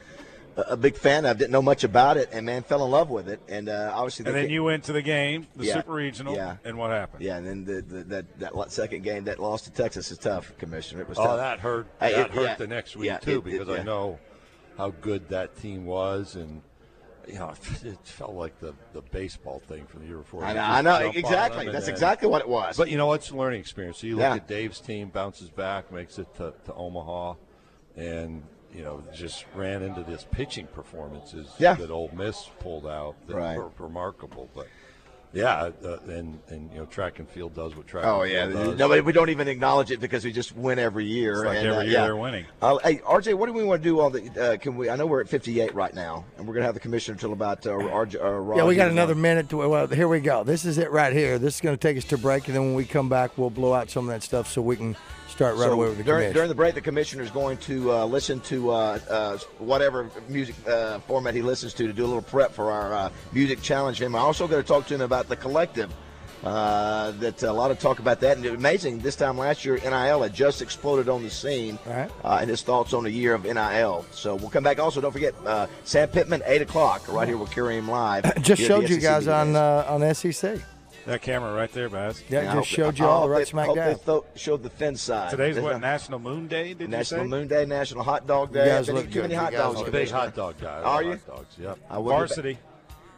a, 0.57 0.61
a 0.73 0.77
big 0.77 0.95
fan 0.97 1.25
of, 1.25 1.37
didn't 1.37 1.51
know 1.51 1.61
much 1.61 1.83
about 1.83 2.17
it, 2.17 2.29
and 2.31 2.45
man, 2.45 2.63
fell 2.63 2.83
in 2.85 2.91
love 2.91 3.09
with 3.09 3.27
it, 3.29 3.39
and 3.47 3.69
uh, 3.69 3.91
obviously. 3.93 4.25
And 4.25 4.35
then 4.35 4.47
ca- 4.47 4.53
you 4.53 4.63
went 4.63 4.83
to 4.85 4.93
the 4.93 5.01
game, 5.01 5.47
the 5.55 5.65
Yeah. 5.65 5.73
super 5.75 5.93
regional, 5.93 6.35
Yeah. 6.35 6.57
and 6.63 6.77
what 6.77 6.91
happened? 6.91 7.23
yeah, 7.23 7.37
and 7.37 7.45
then 7.47 7.65
the, 7.65 7.81
the, 7.81 8.03
that 8.05 8.39
that 8.39 8.71
second 8.71 9.03
game 9.03 9.25
that 9.25 9.39
lost 9.39 9.65
to 9.65 9.71
Texas 9.71 10.11
is 10.11 10.17
tough, 10.17 10.55
Commissioner. 10.57 11.01
It 11.01 11.09
was 11.09 11.19
Oh, 11.19 11.23
tough. 11.25 11.37
that 11.37 11.59
hurt. 11.59 11.87
That 11.99 12.11
it- 12.11 12.31
hurt 12.31 12.43
yeah. 12.43 12.55
the 12.55 12.67
next 12.67 12.95
week 12.95 13.07
Yeah, 13.07 13.17
too, 13.17 13.31
it- 13.31 13.37
it- 13.37 13.43
because 13.43 13.67
yeah. 13.67 13.75
I 13.75 13.83
know 13.83 14.19
how 14.77 14.91
good 15.01 15.29
that 15.29 15.55
team 15.61 15.85
was, 15.85 16.35
and 16.35 16.61
you 17.27 17.39
know, 17.39 17.49
it 17.83 17.97
felt 18.03 18.33
like 18.35 18.59
the, 18.59 18.73
the 18.93 19.01
baseball 19.01 19.59
thing 19.67 19.85
from 19.87 20.01
the 20.01 20.07
year 20.07 20.17
before. 20.19 20.43
I 20.45 20.53
know, 20.53 20.61
I 20.61 20.81
know 20.81 21.09
exactly. 21.09 21.65
That's 21.71 21.85
then- 21.87 21.93
exactly 21.95 22.29
what 22.29 22.41
it 22.41 22.47
was. 22.47 22.77
But 22.77 22.89
you 22.91 22.97
know, 22.97 23.13
it's 23.13 23.31
a 23.31 23.35
learning 23.35 23.59
experience. 23.61 23.97
So 23.97 24.07
you 24.07 24.15
look 24.15 24.21
Yeah. 24.21 24.35
at 24.35 24.47
Dave's 24.47 24.79
team, 24.79 25.09
bounces 25.09 25.49
back, 25.49 25.91
makes 25.91 26.19
it 26.19 26.27
to, 26.35 26.53
to 26.65 26.73
Omaha, 26.75 27.33
and 27.95 28.43
you 28.75 28.83
know, 28.83 29.01
just 29.13 29.45
ran 29.55 29.81
into 29.81 30.03
this 30.03 30.25
pitching 30.31 30.67
performances 30.67 31.47
Yeah. 31.57 31.75
that 31.75 31.91
Ole 31.91 32.11
Miss 32.13 32.49
pulled 32.59 32.85
out 32.85 33.15
that 33.27 33.35
Right. 33.35 33.57
were 33.57 33.69
remarkable. 33.79 34.49
But 34.55 34.67
yeah, 35.33 35.69
uh, 35.83 35.97
and 36.07 36.39
and 36.47 36.71
you 36.71 36.79
know, 36.79 36.85
track 36.85 37.19
and 37.19 37.29
field 37.29 37.53
does 37.55 37.75
what 37.75 37.87
track 37.87 38.05
Oh 38.05 38.21
and 38.21 38.31
yeah, 38.31 38.47
field 38.49 38.63
does. 38.71 38.79
no, 38.79 38.87
but 38.87 39.03
we 39.03 39.11
don't 39.11 39.29
even 39.29 39.47
acknowledge 39.49 39.91
it 39.91 39.99
because 39.99 40.23
we 40.23 40.31
just 40.31 40.55
win 40.55 40.79
every 40.79 41.03
year. 41.05 41.33
It's 41.33 41.43
like 41.43 41.57
and, 41.57 41.67
every 41.67 41.77
uh, 41.77 41.81
year 41.83 41.91
yeah. 41.91 42.03
they're 42.03 42.15
winning. 42.15 42.45
Uh, 42.61 42.77
hey, 42.83 42.97
RJ, 42.99 43.33
what 43.33 43.47
do 43.47 43.53
we 43.53 43.63
want 43.63 43.83
to 43.83 43.89
do 43.89 43.99
on 43.99 44.13
the? 44.13 44.51
Uh, 44.53 44.57
can 44.57 44.77
we? 44.77 44.89
I 44.89 44.95
know 44.95 45.05
we're 45.05 45.19
at 45.21 45.27
58 45.29 45.73
right 45.75 45.93
now, 45.93 46.23
and 46.37 46.47
we're 46.47 46.53
gonna 46.53 46.65
have 46.65 46.73
the 46.73 46.79
commissioner 46.79 47.13
until 47.15 47.33
about 47.33 47.65
uh, 47.67 47.71
RJ. 47.71 48.15
Uh, 48.15 48.55
Yeah, 48.55 48.65
we 48.65 48.75
got 48.75 48.89
another 48.91 49.15
minute. 49.15 49.49
To, 49.49 49.57
well, 49.57 49.87
here 49.87 50.07
we 50.07 50.21
go. 50.21 50.43
This 50.45 50.63
is 50.63 50.77
it 50.77 50.89
right 50.91 51.11
here. 51.11 51.37
This 51.37 51.55
is 51.55 51.61
going 51.61 51.75
to 51.77 51.81
take 51.81 51.97
us 51.97 52.05
to 52.05 52.17
break, 52.17 52.47
and 52.47 52.55
then 52.55 52.63
when 52.63 52.73
we 52.75 52.85
come 52.85 53.09
back, 53.09 53.37
we'll 53.37 53.49
blow 53.49 53.73
out 53.73 53.89
some 53.89 54.07
of 54.07 54.13
that 54.13 54.23
stuff 54.23 54.49
so 54.49 54.61
we 54.61 54.77
can 54.77 54.95
start 55.35 55.55
right 55.57 55.65
So 55.65 55.73
away 55.73 55.89
with 55.89 55.97
the 55.97 56.03
during, 56.03 56.31
during 56.33 56.49
the 56.49 56.55
break, 56.55 56.75
the 56.75 56.81
commissioner 56.81 57.23
is 57.23 57.31
going 57.31 57.57
to 57.59 57.91
uh, 57.91 58.05
listen 58.05 58.39
to 58.41 58.71
uh, 58.71 58.99
uh, 59.09 59.37
whatever 59.59 60.09
music 60.29 60.55
uh, 60.67 60.99
format 60.99 61.33
he 61.33 61.41
listens 61.41 61.73
to 61.75 61.87
to 61.87 61.93
do 61.93 62.05
a 62.05 62.07
little 62.07 62.21
prep 62.21 62.51
for 62.51 62.71
our 62.71 62.93
uh, 62.93 63.09
music 63.33 63.61
challenge. 63.61 64.01
Him. 64.01 64.15
I'm 64.15 64.21
also 64.21 64.47
going 64.47 64.61
to 64.61 64.67
talk 64.67 64.87
to 64.87 64.95
him 64.95 65.01
about 65.01 65.27
the 65.29 65.35
collective. 65.35 65.91
Uh, 66.43 67.09
that 67.11 67.41
a 67.41 67.51
lot 67.51 67.71
of 67.71 67.79
talk 67.79 67.97
about 67.97 68.19
that, 68.19 68.37
and 68.37 68.45
amazing. 68.45 68.99
This 68.99 69.15
time 69.15 69.35
last 69.35 69.65
year, 69.65 69.77
NIL 69.77 70.21
had 70.21 70.31
just 70.31 70.61
exploded 70.61 71.09
on 71.09 71.23
the 71.23 71.29
scene, 71.29 71.79
Right. 71.87 72.11
uh, 72.23 72.37
and 72.39 72.47
his 72.47 72.61
thoughts 72.61 72.93
on 72.93 73.03
the 73.03 73.09
year 73.09 73.33
of 73.33 73.45
NIL. 73.45 74.05
So 74.11 74.35
we'll 74.35 74.51
come 74.51 74.63
back. 74.63 74.77
Also, 74.77 75.01
don't 75.01 75.11
forget 75.11 75.33
uh, 75.43 75.65
Sam 75.85 76.07
Pittman, 76.07 76.43
eight 76.45 76.61
o'clock, 76.61 77.11
right 77.11 77.27
here. 77.27 77.37
We'll 77.37 77.47
carry 77.47 77.77
him 77.77 77.89
live. 77.89 78.25
just 78.43 78.61
here 78.61 78.73
at 78.73 78.81
the 78.81 78.87
showed 78.87 78.89
you 78.91 78.99
guys 78.99 79.27
on 79.27 79.55
uh, 79.55 79.85
on 79.89 80.13
SEC. 80.13 80.59
That 81.05 81.21
camera 81.21 81.53
right 81.53 81.71
there, 81.71 81.87
Baz. 81.87 82.23
Yeah, 82.29 82.39
And 82.39 82.49
I 82.49 82.55
just 82.55 82.67
showed 82.69 82.97
you 82.97 83.05
I 83.05 83.09
all 83.09 83.21
hope 83.21 83.29
right 83.29 83.37
they- 83.39 83.45
smack 83.45 83.67
hope 83.67 83.75
down. 83.75 83.95
They 84.05 84.21
showed 84.39 84.63
the 84.63 84.69
thin 84.69 84.95
side. 84.95 85.29
Today's 85.29 85.59
what 85.59 85.79
National 85.81 86.17
Moon 86.19 86.47
Day? 86.47 86.73
Did 86.73 86.89
National 86.89 87.21
you 87.25 87.27
say? 87.27 87.37
Moon 87.37 87.47
Day, 87.47 87.65
National 87.65 88.03
Hot 88.03 88.25
Dog 88.25 88.51
Day. 88.51 88.65
guys 88.65 88.87
Been 88.87 88.95
look 88.95 89.03
eating 89.03 89.13
too 89.13 89.21
good. 89.21 89.21
many 89.29 89.33
You 89.35 89.39
hot 89.39 89.51
guys 89.51 89.61
dogs. 89.61 89.81
I'm 89.81 89.87
a 89.87 89.91
big 89.91 90.09
hot 90.09 90.35
dog 90.35 90.55
guy. 90.59 90.79
I 90.79 90.81
Are 90.81 90.95
love 90.95 91.03
you? 91.05 91.11
Hot 91.11 91.27
dogs. 91.27 91.55
Yep. 91.59 91.79
I 91.91 91.97
wouldn't- 91.99 92.19
Varsity. 92.19 92.57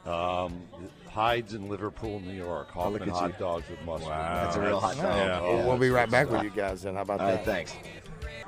Um, 0.06 0.62
Heid's 1.10 1.54
in 1.54 1.68
Liverpool, 1.70 2.20
New 2.20 2.34
York. 2.34 2.68
Look 2.76 2.84
Hofmann 2.86 3.10
hot 3.10 3.30
you. 3.30 3.36
dogs 3.40 3.70
with 3.70 3.84
mustard. 3.86 4.10
Wow. 4.10 4.44
That's 4.44 4.56
a 4.58 4.62
real 4.62 4.80
hot 4.80 4.96
dog. 4.98 5.04
Yeah. 5.06 5.42
Well, 5.42 5.68
we'll 5.68 5.78
be 5.78 5.90
right 5.90 6.10
back 6.12 6.30
with 6.30 6.44
you 6.44 6.50
guys 6.52 6.84
then. 6.84 6.96
How 6.96 7.02
about 7.02 7.22
All 7.22 7.28
right, 7.28 7.44
that? 7.44 7.46
thanks. 7.46 7.74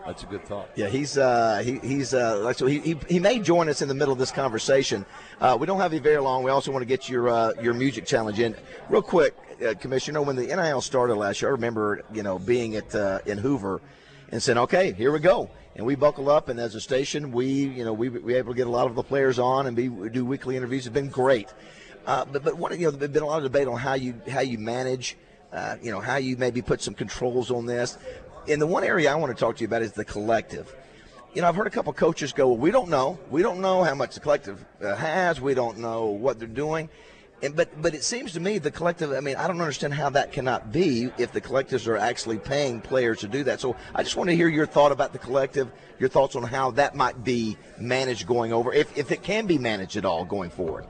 That's 0.09 0.23
a 0.23 0.25
good 0.25 0.43
thought. 0.43 0.71
Yeah, 0.75 0.87
he's 0.87 1.19
uh, 1.19 1.61
he, 1.63 1.77
he's 1.87 2.15
uh, 2.15 2.51
so 2.53 2.65
he, 2.65 2.79
he 2.79 2.97
he 3.07 3.19
may 3.19 3.37
join 3.37 3.69
us 3.69 3.83
in 3.83 3.87
the 3.87 3.93
middle 3.93 4.11
of 4.11 4.17
this 4.17 4.31
conversation. 4.31 5.05
Uh, 5.39 5.55
we 5.59 5.67
don't 5.67 5.79
have 5.79 5.93
you 5.93 5.99
very 5.99 6.17
long. 6.17 6.41
We 6.41 6.49
also 6.49 6.71
want 6.71 6.81
to 6.81 6.87
get 6.87 7.07
your 7.07 7.29
uh, 7.29 7.51
your 7.61 7.75
music 7.75 8.07
challenge 8.07 8.39
in 8.39 8.55
real 8.89 9.03
quick, 9.03 9.35
uh, 9.63 9.75
Commissioner. 9.75 10.23
When 10.23 10.35
the 10.35 10.47
NIL 10.47 10.81
started 10.81 11.13
last 11.13 11.43
year, 11.43 11.49
I 11.49 11.51
remember 11.51 12.01
you 12.11 12.23
know 12.23 12.39
being 12.39 12.75
at 12.75 12.95
uh, 12.95 13.19
in 13.27 13.37
Hoover 13.37 13.81
and 14.31 14.41
saying, 14.41 14.57
"Okay, 14.57 14.93
here 14.93 15.11
we 15.11 15.19
go." 15.19 15.51
And 15.75 15.85
we 15.85 15.93
buckle 15.93 16.31
up, 16.31 16.49
and 16.49 16.59
as 16.59 16.73
a 16.73 16.81
station, 16.81 17.31
we 17.31 17.45
you 17.45 17.85
know 17.85 17.93
we 17.93 18.09
we 18.09 18.33
able 18.33 18.53
to 18.53 18.57
get 18.57 18.65
a 18.65 18.71
lot 18.71 18.87
of 18.87 18.95
the 18.95 19.03
players 19.03 19.37
on 19.37 19.67
and 19.67 19.75
be 19.75 19.89
do 20.09 20.25
weekly 20.25 20.57
interviews. 20.57 20.87
It's 20.87 20.93
been 20.93 21.09
great. 21.09 21.53
Uh, 22.07 22.25
but 22.25 22.43
but 22.43 22.57
what, 22.57 22.75
you 22.79 22.85
know, 22.85 22.91
there's 22.97 23.11
been 23.11 23.21
a 23.21 23.27
lot 23.27 23.37
of 23.37 23.43
debate 23.43 23.67
on 23.67 23.77
how 23.77 23.93
you 23.93 24.19
how 24.27 24.39
you 24.39 24.57
manage, 24.57 25.17
uh, 25.53 25.75
you 25.83 25.91
know, 25.91 25.99
how 25.99 26.15
you 26.15 26.35
maybe 26.35 26.63
put 26.63 26.81
some 26.81 26.95
controls 26.95 27.51
on 27.51 27.67
this. 27.67 27.99
And 28.47 28.61
the 28.61 28.67
one 28.67 28.83
area 28.83 29.11
I 29.11 29.15
want 29.15 29.35
to 29.35 29.39
talk 29.39 29.57
to 29.57 29.61
you 29.61 29.67
about 29.67 29.81
is 29.81 29.91
the 29.91 30.05
collective. 30.05 30.75
You 31.33 31.41
know, 31.41 31.47
I've 31.47 31.55
heard 31.55 31.67
a 31.67 31.71
couple 31.71 31.93
coaches 31.93 32.33
go, 32.33 32.47
well, 32.47 32.57
"We 32.57 32.71
don't 32.71 32.89
know. 32.89 33.19
We 33.29 33.43
don't 33.43 33.61
know 33.61 33.83
how 33.83 33.93
much 33.93 34.15
the 34.15 34.19
collective 34.19 34.65
uh, 34.81 34.95
has. 34.95 35.39
We 35.39 35.53
don't 35.53 35.77
know 35.77 36.05
what 36.05 36.39
they're 36.39 36.47
doing." 36.47 36.89
And, 37.41 37.55
but 37.55 37.81
but 37.81 37.93
it 37.93 38.03
seems 38.03 38.33
to 38.33 38.39
me 38.39 38.57
the 38.57 38.71
collective. 38.71 39.11
I 39.11 39.19
mean, 39.19 39.35
I 39.35 39.47
don't 39.47 39.61
understand 39.61 39.93
how 39.93 40.09
that 40.09 40.31
cannot 40.31 40.71
be 40.71 41.11
if 41.17 41.31
the 41.31 41.39
collectives 41.39 41.87
are 41.87 41.97
actually 41.97 42.37
paying 42.39 42.81
players 42.81 43.19
to 43.19 43.27
do 43.27 43.43
that. 43.43 43.61
So 43.61 43.75
I 43.93 44.03
just 44.03 44.17
want 44.17 44.29
to 44.29 44.35
hear 44.35 44.49
your 44.49 44.65
thought 44.65 44.91
about 44.91 45.13
the 45.13 45.19
collective, 45.19 45.71
your 45.99 46.09
thoughts 46.09 46.35
on 46.35 46.43
how 46.43 46.71
that 46.71 46.95
might 46.95 47.23
be 47.23 47.57
managed 47.77 48.27
going 48.27 48.51
over, 48.51 48.73
if 48.73 48.97
if 48.97 49.11
it 49.11 49.21
can 49.21 49.45
be 49.45 49.57
managed 49.57 49.95
at 49.95 50.05
all 50.05 50.25
going 50.25 50.49
forward. 50.49 50.85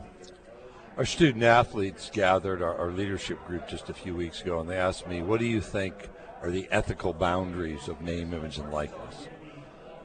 Our 0.98 1.06
student 1.06 1.44
athletes 1.44 2.10
gathered 2.12 2.62
our, 2.62 2.76
our 2.78 2.92
leadership 2.92 3.46
group 3.46 3.68
just 3.70 3.90
a 3.90 3.94
few 3.94 4.16
weeks 4.16 4.42
ago, 4.42 4.60
and 4.60 4.70
they 4.70 4.78
asked 4.78 5.08
me, 5.08 5.22
"What 5.22 5.40
do 5.40 5.46
you 5.46 5.62
think 5.62 6.10
are 6.42 6.52
the 6.52 6.68
ethical 6.72 7.14
boundaries 7.14 7.88
of 7.88 8.02
name, 8.02 8.34
image, 8.34 8.58
and 8.58 8.72
likeness?" 8.72 9.28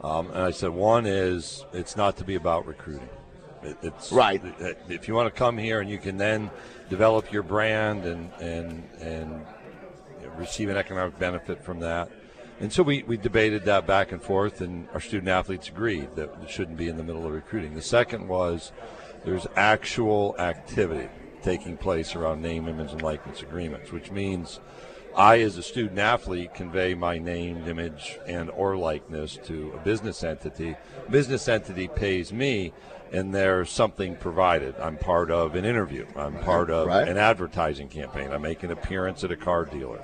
Um, 0.05 0.31
and 0.33 0.43
I 0.43 0.51
said, 0.51 0.69
one 0.69 1.07
is 1.07 1.65
it's 1.73 1.97
not 1.97 2.19
to 2.19 2.25
be 2.25 2.35
about 2.35 2.67
recruiting. 2.67 3.09
It, 3.63 3.79
it's 3.83 4.13
Right. 4.13 4.43
If 4.89 5.09
you 5.09 5.15
want 5.15 5.33
to 5.33 5.39
come 5.39 5.57
here 5.57 5.81
and 5.81 5.89
you 5.89 5.97
can 5.97 6.19
then 6.19 6.51
develop 6.91 7.33
your 7.33 7.43
brand 7.43 8.05
and 8.05 8.31
and 8.39 8.87
and 9.01 9.47
receive 10.37 10.69
an 10.69 10.77
economic 10.77 11.19
benefit 11.19 11.65
from 11.65 11.81
that. 11.81 12.11
And 12.61 12.73
so 12.73 12.83
we, 12.83 13.03
we 13.05 13.17
debated 13.17 13.65
that 13.65 13.87
back 13.87 14.13
and 14.13 14.23
forth, 14.23 14.61
and 14.61 14.89
our 14.93 15.01
student 15.01 15.29
athletes 15.29 15.69
agreed 15.69 16.15
that 16.17 16.31
it 16.43 16.51
shouldn't 16.51 16.77
be 16.77 16.89
in 16.89 16.97
the 16.97 17.03
middle 17.03 17.27
of 17.27 17.33
recruiting. 17.33 17.75
The 17.75 17.83
second 17.83 18.29
was 18.29 18.73
there's 19.25 19.47
actual 19.57 20.37
activity 20.39 21.09
taking 21.43 21.77
place 21.77 22.15
around 22.15 22.43
name, 22.43 22.69
image, 22.69 22.93
and 22.93 23.03
likeness 23.03 23.43
agreements, 23.43 23.91
which 23.91 24.11
means 24.11 24.61
I, 25.17 25.41
as 25.41 25.57
a 25.57 25.63
student 25.63 25.99
athlete, 25.99 26.55
convey 26.55 26.95
my 26.95 27.19
name, 27.19 27.69
image, 27.69 28.19
and 28.27 28.51
or 28.51 28.77
likeness 28.77 29.39
to 29.45 29.73
a 29.77 29.85
business 29.85 30.25
entity. 30.25 30.77
Business 31.09 31.47
entity 31.47 31.89
pays 31.89 32.33
me, 32.33 32.73
and 33.13 33.33
there's 33.33 33.71
something 33.71 34.17
provided. 34.17 34.75
I'm 34.81 34.99
part 34.99 35.31
of 35.31 35.55
an 35.55 35.65
interview. 35.65 36.07
I'm 36.17 36.39
part 36.41 36.69
of 36.71 36.89
right. 36.89 37.07
an 37.07 37.17
advertising 37.17 37.89
campaign. 37.89 38.33
I 38.33 38.39
make 38.39 38.65
an 38.65 38.73
appearance 38.73 39.23
at 39.23 39.31
a 39.31 39.37
car 39.37 39.65
dealer. 39.65 40.03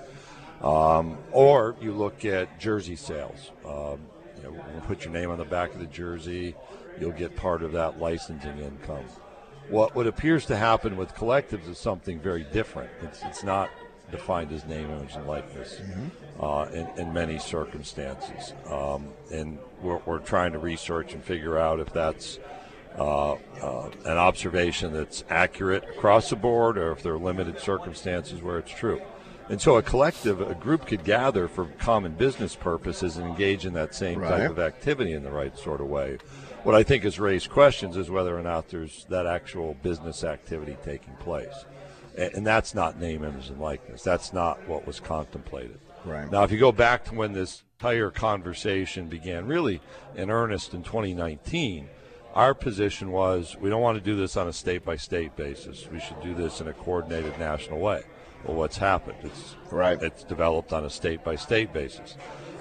Um, 0.63 1.19
or 1.33 1.75
you 1.81 1.93
look 1.93 2.25
at 2.25 2.61
jersey 2.61 2.97
sales. 2.97 3.51
Um, 3.67 4.01
you 4.37 4.45
know, 4.45 4.65
we'll 4.73 4.83
put 4.83 5.05
your 5.05 5.13
name 5.13 5.31
on 5.31 5.39
the 5.39 5.45
back 5.45 5.75
of 5.75 5.81
the 5.81 5.87
jersey. 5.87 6.55
You'll 7.01 7.13
get 7.13 7.35
part 7.35 7.63
of 7.63 7.73
that 7.73 7.99
licensing 7.99 8.59
income. 8.59 9.05
What 9.69 9.95
what 9.95 10.07
appears 10.07 10.47
to 10.47 10.57
happen 10.57 10.97
with 10.97 11.15
collectives 11.15 11.69
is 11.69 11.79
something 11.79 12.21
very 12.21 12.45
different. 12.45 12.91
It's 13.03 13.23
it's 13.23 13.43
not 13.45 13.71
defined 14.11 14.53
as 14.53 14.65
name, 14.67 14.91
image, 14.91 15.15
and 15.15 15.27
likeness 15.27 15.81
uh, 16.41 16.67
in, 16.73 16.87
in 16.99 17.13
many 17.13 17.39
circumstances. 17.39 18.53
Um, 18.71 19.09
and 19.33 19.59
we're, 19.83 20.01
we're 20.07 20.19
trying 20.19 20.53
to 20.53 20.59
research 20.59 21.15
and 21.15 21.23
figure 21.23 21.59
out 21.59 21.81
if 21.81 21.93
that's 21.93 22.39
uh, 22.99 23.33
uh, 23.63 23.91
an 24.05 24.19
observation 24.19 24.93
that's 24.93 25.25
accurate 25.31 25.85
across 25.97 26.31
the 26.31 26.37
board 26.37 26.77
or 26.77 26.93
if 26.93 27.03
there 27.03 27.15
are 27.15 27.19
limited 27.19 27.59
circumstances 27.61 28.43
where 28.43 28.59
it's 28.59 28.71
true. 28.73 29.01
And 29.49 29.61
so 29.61 29.77
a 29.77 29.83
collective, 29.83 30.41
a 30.41 30.55
group 30.55 30.87
could 30.87 31.03
gather 31.03 31.49
for 31.49 31.65
common 31.79 32.13
business 32.13 32.55
purposes 32.55 33.17
and 33.17 33.27
engage 33.27 33.67
in 33.67 33.73
that 33.75 33.95
same 33.97 34.21
Right. 34.21 34.39
type 34.43 34.51
of 34.51 34.59
activity 34.61 35.13
in 35.13 35.25
the 35.25 35.31
right 35.31 35.57
sort 35.59 35.81
of 35.81 35.89
way. 35.89 36.19
What 36.63 36.75
I 36.75 36.83
think 36.83 37.03
has 37.05 37.19
raised 37.19 37.51
questions 37.51 37.97
is 37.97 38.11
whether 38.11 38.39
or 38.39 38.43
not 38.43 38.69
there's 38.69 39.07
that 39.09 39.27
actual 39.27 39.75
business 39.83 40.23
activity 40.23 40.77
taking 40.85 41.15
place. 41.15 41.65
And 42.17 42.47
that's 42.47 42.75
not 42.75 42.99
name, 42.99 43.25
image, 43.25 43.49
and 43.49 43.61
likeness. 43.61 44.03
That's 44.03 44.33
not 44.33 44.67
what 44.69 44.87
was 44.87 45.01
contemplated. 45.01 45.79
Right. 46.05 46.31
Now, 46.31 46.45
if 46.45 46.51
you 46.51 46.59
go 46.59 46.73
back 46.73 47.05
to 47.07 47.15
when 47.15 47.33
this 47.33 47.63
entire 47.79 48.11
conversation 48.11 49.09
began 49.09 49.47
really 49.47 49.81
in 50.17 50.31
earnest 50.31 50.75
in 50.75 50.83
2019, 50.83 51.89
our 52.35 52.55
position 52.55 53.11
was 53.11 53.57
we 53.61 53.71
don't 53.71 53.83
want 53.83 53.99
to 53.99 54.05
do 54.05 54.17
this 54.17 54.37
on 54.37 54.49
a 54.49 54.53
state 54.53 54.85
by 54.85 54.97
state 54.97 55.37
basis. 55.37 55.89
We 55.91 56.01
should 56.01 56.21
do 56.23 56.35
this 56.35 56.61
in 56.61 56.69
a 56.69 56.73
coordinated 56.73 57.39
national 57.39 57.81
way. 57.81 58.03
Well, 58.45 58.57
what's 58.57 58.79
happened? 58.79 59.19
It's 59.23 59.57
Right. 59.71 60.01
It's 60.03 60.25
developed 60.25 60.73
on 60.73 60.85
a 60.85 60.91
state 60.91 61.23
by 61.25 61.37
state 61.37 61.73
basis. 61.73 62.17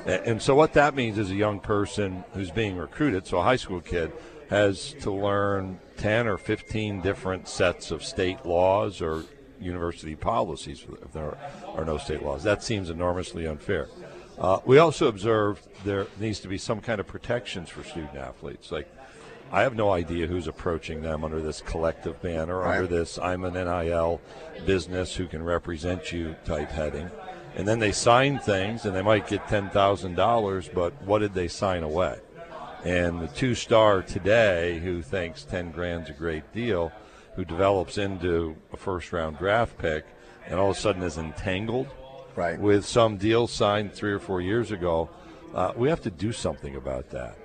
And 0.05 0.41
so 0.41 0.55
what 0.55 0.73
that 0.73 0.95
means 0.95 1.17
is 1.17 1.29
a 1.29 1.35
young 1.35 1.59
person 1.59 2.23
who's 2.33 2.51
being 2.51 2.77
recruited, 2.77 3.27
so 3.27 3.37
a 3.37 3.43
high 3.43 3.57
school 3.57 3.81
kid, 3.81 4.11
has 4.49 4.95
to 5.01 5.11
learn 5.11 5.79
10 5.97 6.27
or 6.27 6.37
15 6.37 7.01
different 7.01 7.47
sets 7.47 7.91
of 7.91 8.03
state 8.03 8.45
laws 8.45 9.01
or 9.01 9.25
university 9.59 10.15
policies 10.15 10.85
if 11.01 11.11
there 11.11 11.37
are 11.67 11.85
no 11.85 11.97
state 11.97 12.23
laws. 12.23 12.43
That 12.43 12.63
seems 12.63 12.89
enormously 12.89 13.45
unfair. 13.45 13.87
Uh, 14.37 14.59
we 14.65 14.77
also 14.77 15.07
observed 15.07 15.67
there 15.83 16.07
needs 16.19 16.39
to 16.39 16.47
be 16.47 16.57
some 16.57 16.79
kind 16.79 16.99
of 16.99 17.07
protections 17.07 17.69
for 17.69 17.83
student 17.83 18.15
athletes. 18.15 18.71
Like, 18.71 18.87
I 19.51 19.61
have 19.61 19.75
no 19.75 19.91
idea 19.91 20.27
who's 20.27 20.47
approaching 20.47 21.01
them 21.01 21.23
under 21.23 21.41
this 21.41 21.61
collective 21.61 22.21
banner, 22.21 22.63
under 22.63 22.87
this 22.87 23.17
I'm 23.17 23.43
an 23.43 23.53
NIL 23.55 24.21
business 24.65 25.15
who 25.15 25.25
can 25.25 25.43
represent 25.43 26.11
you 26.11 26.35
type 26.45 26.69
heading. 26.69 27.09
And 27.55 27.67
then 27.67 27.79
they 27.79 27.91
sign 27.91 28.39
things 28.39 28.85
and 28.85 28.95
they 28.95 29.01
might 29.01 29.27
get 29.27 29.47
$10,000, 29.47 30.73
but 30.73 31.01
what 31.01 31.19
did 31.19 31.33
they 31.33 31.47
sign 31.47 31.83
away? 31.83 32.19
And 32.85 33.19
the 33.19 33.27
two 33.27 33.55
star 33.55 34.03
today 34.03 34.79
who 34.79 35.01
thinks 35.01 35.43
10 35.43 35.71
grand's 35.71 36.09
a 36.09 36.13
great 36.13 36.53
deal, 36.53 36.91
who 37.39 37.45
develops 37.45 37.97
into 37.97 38.53
a 38.73 38.75
first 38.75 39.13
round 39.13 39.37
draft 39.37 39.77
pick 39.77 40.05
and 40.45 40.59
all 40.59 40.71
of 40.71 40.75
a 40.75 40.79
sudden 40.79 41.01
is 41.01 41.17
entangled 41.17 41.87
Right. 42.35 42.59
with 42.59 42.85
some 42.85 43.15
deal 43.15 43.47
signed 43.47 43.93
three 43.93 44.11
or 44.11 44.19
four 44.19 44.41
years 44.41 44.71
ago, 44.71 45.09
uh, 45.55 45.71
we 45.73 45.87
have 45.87 46.01
to 46.01 46.09
do 46.09 46.33
something 46.33 46.75
about 46.75 47.11
that. 47.11 47.37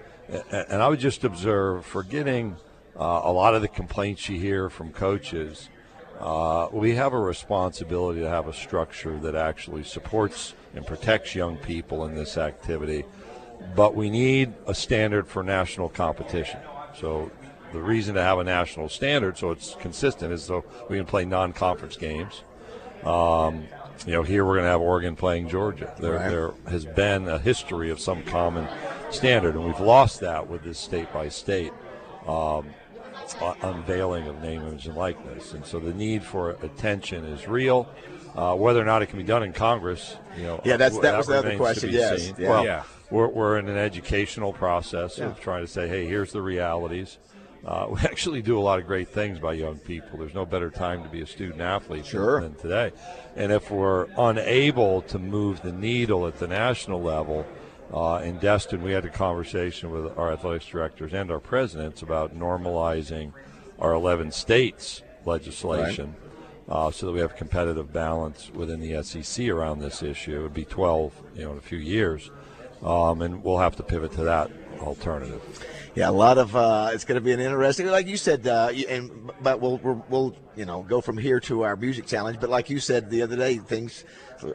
And 0.51 0.83
I 0.83 0.89
would 0.89 0.99
just 0.99 1.23
observe, 1.23 1.87
forgetting 1.87 2.57
uh, 2.99 3.21
a 3.23 3.31
lot 3.31 3.55
of 3.55 3.63
the 3.63 3.69
complaints 3.69 4.29
you 4.29 4.41
hear 4.41 4.69
from 4.69 4.91
coaches, 4.91 5.69
uh, 6.19 6.67
we 6.73 6.97
have 6.97 7.13
a 7.13 7.19
responsibility 7.19 8.21
to 8.21 8.29
have 8.29 8.49
a 8.49 8.53
structure 8.53 9.17
that 9.21 9.37
actually 9.37 9.85
supports 9.85 10.55
and 10.75 10.85
protects 10.85 11.37
young 11.37 11.57
people 11.57 12.05
in 12.05 12.17
this 12.17 12.37
activity. 12.37 13.05
But 13.77 13.95
we 13.95 14.11
need 14.11 14.55
a 14.67 14.75
standard 14.75 15.29
for 15.29 15.45
national 15.45 15.89
competition. 15.89 16.59
So 16.99 17.31
the 17.75 17.83
reason 17.83 18.14
to 18.14 18.23
have 18.23 18.38
a 18.38 18.45
national 18.45 18.88
standard, 18.88 19.37
so 19.37 19.50
it's 19.50 19.75
consistent, 19.81 20.33
is 20.33 20.45
so 20.45 20.64
we 20.88 20.97
can 20.97 21.04
play 21.04 21.25
non-conference 21.25 21.97
games. 21.97 22.43
Um, 23.04 23.64
you 24.07 24.12
know, 24.12 24.23
here 24.23 24.45
we're 24.45 24.54
going 24.54 24.64
to 24.64 24.71
have 24.71 24.81
Oregon 24.81 25.14
playing 25.16 25.49
Georgia. 25.49 25.93
There, 25.99 26.14
Right. 26.14 26.31
there 26.31 26.52
has 26.69 26.85
been 26.85 27.28
a 27.28 27.38
history 27.38 27.90
of 27.90 28.00
some 28.00 28.23
common 28.23 28.66
standard, 29.11 29.54
and 29.57 29.64
we've 29.64 29.81
lost 29.81 30.21
that 30.21 30.49
with 30.49 30.62
this 30.62 30.78
state 30.78 31.12
by 31.12 31.28
state 31.28 31.73
um, 32.26 32.66
uh, 33.40 33.54
unveiling 33.62 34.26
of 34.28 34.40
name, 34.40 34.62
image, 34.62 34.87
and 34.87 34.97
likeness. 34.97 35.52
And 35.52 35.64
so 35.66 35.78
the 35.78 35.93
need 35.93 36.23
for 36.23 36.50
attention 36.62 37.25
is 37.25 37.47
real. 37.47 37.88
Uh, 38.35 38.54
whether 38.54 38.81
or 38.81 38.85
not 38.85 39.02
it 39.02 39.07
can 39.07 39.19
be 39.19 39.25
done 39.25 39.43
in 39.43 39.52
Congress, 39.52 40.16
you 40.37 40.45
know, 40.45 40.61
Yeah, 40.64 40.76
that's- 40.76 40.99
that 41.02 41.16
was 41.16 41.26
the 41.26 41.38
other 41.38 41.57
question, 41.57 41.90
yes. 41.90 42.33
Yeah. 42.38 42.49
Well, 42.49 42.64
Yeah. 42.64 42.83
we're, 43.11 43.28
we're 43.28 43.59
in 43.59 43.69
an 43.69 43.76
educational 43.76 44.52
process 44.52 45.19
Yeah. 45.19 45.26
of 45.26 45.40
trying 45.40 45.62
to 45.64 45.71
say, 45.71 45.87
hey, 45.87 46.07
here's 46.07 46.33
the 46.33 46.43
realities. 46.43 47.19
Uh, 47.64 47.87
we 47.90 47.99
actually 48.00 48.42
do 48.42 48.59
a 48.59 48.61
lot 48.61 48.78
of 48.78 48.87
great 48.87 49.09
things 49.09 49.38
by 49.38 49.52
young 49.54 49.78
people. 49.78 50.18
There's 50.18 50.35
no 50.35 50.44
better 50.44 50.71
time 50.71 51.02
to 51.02 51.09
be 51.09 51.23
a 51.23 51.26
student 51.26 51.61
athlete 51.61 52.06
Sure. 52.06 52.40
than, 52.40 52.54
today. 52.54 52.92
And 53.37 53.52
if 53.52 53.71
we're 53.71 54.06
unable 54.16 55.02
to 55.02 55.18
move 55.18 55.62
the 55.62 55.73
needle 55.73 56.26
at 56.26 56.38
the 56.38 56.49
national 56.49 57.02
level, 57.02 57.47
uh, 57.92 58.21
in 58.25 58.38
Destin, 58.38 58.83
we 58.83 58.92
had 58.92 59.04
a 59.04 59.11
conversation 59.11 59.90
with 59.90 60.16
our 60.18 60.33
athletics 60.33 60.66
directors 60.66 61.12
and 61.12 61.30
our 61.30 61.40
presidents 61.40 62.02
about 62.02 62.37
normalizing 62.37 63.33
our 63.78 63.92
11 63.92 64.33
states 64.33 65.02
legislation 65.25 66.14
uh, 66.68 66.90
so 66.90 67.06
that 67.06 67.12
we 67.12 67.21
have 67.21 67.37
competitive 67.37 67.92
balance 67.92 68.50
within 68.54 68.80
the 68.80 69.02
SEC 69.02 69.49
around 69.49 69.80
this 69.80 70.02
issue. 70.02 70.40
It 70.40 70.42
would 70.42 70.54
be 70.54 70.64
12, 70.64 71.12
you 71.35 71.44
know, 71.44 71.52
in 71.52 71.59
a 71.59 71.62
few 71.62 71.78
years, 71.78 72.30
um, 72.85 73.23
and 73.23 73.43
we'll 73.43 73.59
have 73.59 73.76
to 73.76 73.83
pivot 73.83 74.12
to 74.12 74.25
that 74.25 74.50
alternative. 74.81 75.41
Yeah, 75.95 76.11
a 76.11 76.12
lot 76.12 76.38
of 76.38 76.57
uh, 76.57 76.91
it's 76.93 77.05
going 77.05 77.14
to 77.17 77.21
be 77.21 77.31
an 77.33 77.41
interesting, 77.41 77.87
like 77.87 78.07
you 78.09 78.17
said, 78.17 78.47
uh, 78.47 78.71
and 78.88 79.31
but 79.41 79.61
we'll, 79.61 79.79
we'll 79.79 80.05
we'll 80.09 80.37
you 80.57 80.64
know 80.64 80.83
go 80.83 81.00
from 81.00 81.17
here 81.17 81.38
to 81.41 81.62
our 81.62 81.76
music 81.76 82.07
challenge. 82.07 82.41
But 82.41 82.50
like 82.50 82.69
you 82.69 82.81
said 82.81 83.11
the 83.11 83.23
other 83.23 83.37
day, 83.37 83.59
things, 83.59 84.05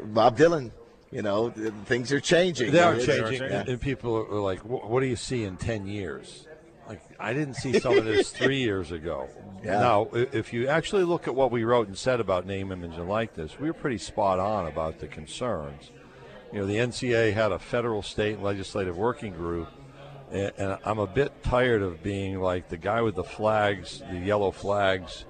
Bob 0.04 0.38
Dylan, 0.38 0.72
you 1.12 1.22
know, 1.22 1.50
things 1.86 2.12
are 2.12 2.20
changing. 2.20 2.72
They 2.74 2.82
are 2.82 2.96
It's- 2.96 3.06
changing, 3.08 3.50
Yeah. 3.50 3.64
and 3.68 3.80
people 3.80 4.16
are 4.18 4.40
like, 4.42 4.60
"What 4.66 5.00
do 5.00 5.06
you 5.08 5.16
see 5.16 5.46
in 5.46 5.56
10 5.56 5.88
years?" 5.88 6.46
Like, 6.90 7.02
I 7.20 7.34
didn't 7.34 7.54
see 7.54 7.80
some 7.80 7.98
of 7.98 8.04
this 8.04 8.32
three 8.42 8.60
years 8.60 8.92
ago. 8.92 9.30
Yeah. 9.64 9.80
Now, 9.80 10.08
if 10.12 10.52
you 10.54 10.68
actually 10.68 11.04
look 11.04 11.28
at 11.28 11.36
what 11.36 11.52
we 11.52 11.64
wrote 11.64 11.88
and 11.88 11.96
said 11.98 12.20
about 12.20 12.46
name, 12.48 12.72
image, 12.72 12.98
and 12.98 13.08
likeness, 13.08 13.60
we 13.60 13.68
were 13.68 13.74
pretty 13.76 14.00
spot 14.00 14.40
on 14.40 14.66
about 14.68 15.00
the 15.00 15.08
concerns. 15.08 15.92
You 16.52 16.60
know, 16.60 16.66
the 16.66 16.78
NCAA 16.78 17.34
had 17.34 17.52
a 17.52 17.60
federal, 17.60 18.02
state 18.02 18.42
legislative 18.42 18.98
working 18.98 19.34
group, 19.34 19.70
and, 20.32 20.52
and 20.58 20.78
I'm 20.84 20.98
a 20.98 21.06
bit 21.06 21.44
tired 21.44 21.84
of 21.84 22.02
being 22.02 22.40
like 22.40 22.70
the 22.70 22.78
guy 22.78 23.02
with 23.02 23.16
the 23.16 23.24
flags, 23.24 24.02
the 24.12 24.18
yellow 24.18 24.50
flags 24.50 25.26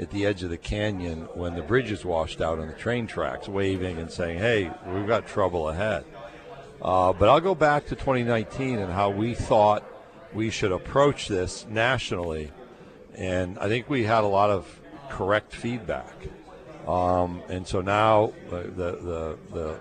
at 0.00 0.10
the 0.10 0.26
edge 0.26 0.42
of 0.42 0.50
the 0.50 0.58
canyon 0.58 1.28
when 1.34 1.54
the 1.54 1.62
bridge 1.62 1.92
is 1.92 2.04
washed 2.04 2.40
out 2.40 2.58
on 2.58 2.66
the 2.66 2.72
train 2.72 3.06
tracks, 3.06 3.48
waving 3.48 3.98
and 3.98 4.10
saying, 4.10 4.38
"Hey, 4.38 4.70
we've 4.86 5.06
got 5.06 5.28
trouble 5.28 5.68
ahead." 5.68 6.04
Uh, 6.82 7.12
but 7.12 7.28
I'll 7.28 7.40
go 7.40 7.54
back 7.54 7.86
to 7.86 7.94
2019 7.94 8.80
and 8.80 8.92
how 8.92 9.10
we 9.10 9.34
thought 9.34 9.84
we 10.32 10.50
should 10.50 10.72
approach 10.72 11.28
this 11.28 11.66
nationally, 11.70 12.50
and 13.14 13.58
I 13.60 13.68
think 13.68 13.88
we 13.88 14.02
had 14.02 14.24
a 14.24 14.28
lot 14.28 14.50
of 14.50 14.80
correct 15.08 15.54
feedback. 15.54 16.14
Um, 16.88 17.42
and 17.48 17.64
so 17.64 17.80
now 17.80 18.32
uh, 18.50 18.62
the 18.62 18.68
the 18.72 18.90
the 19.02 19.38
the 19.52 19.80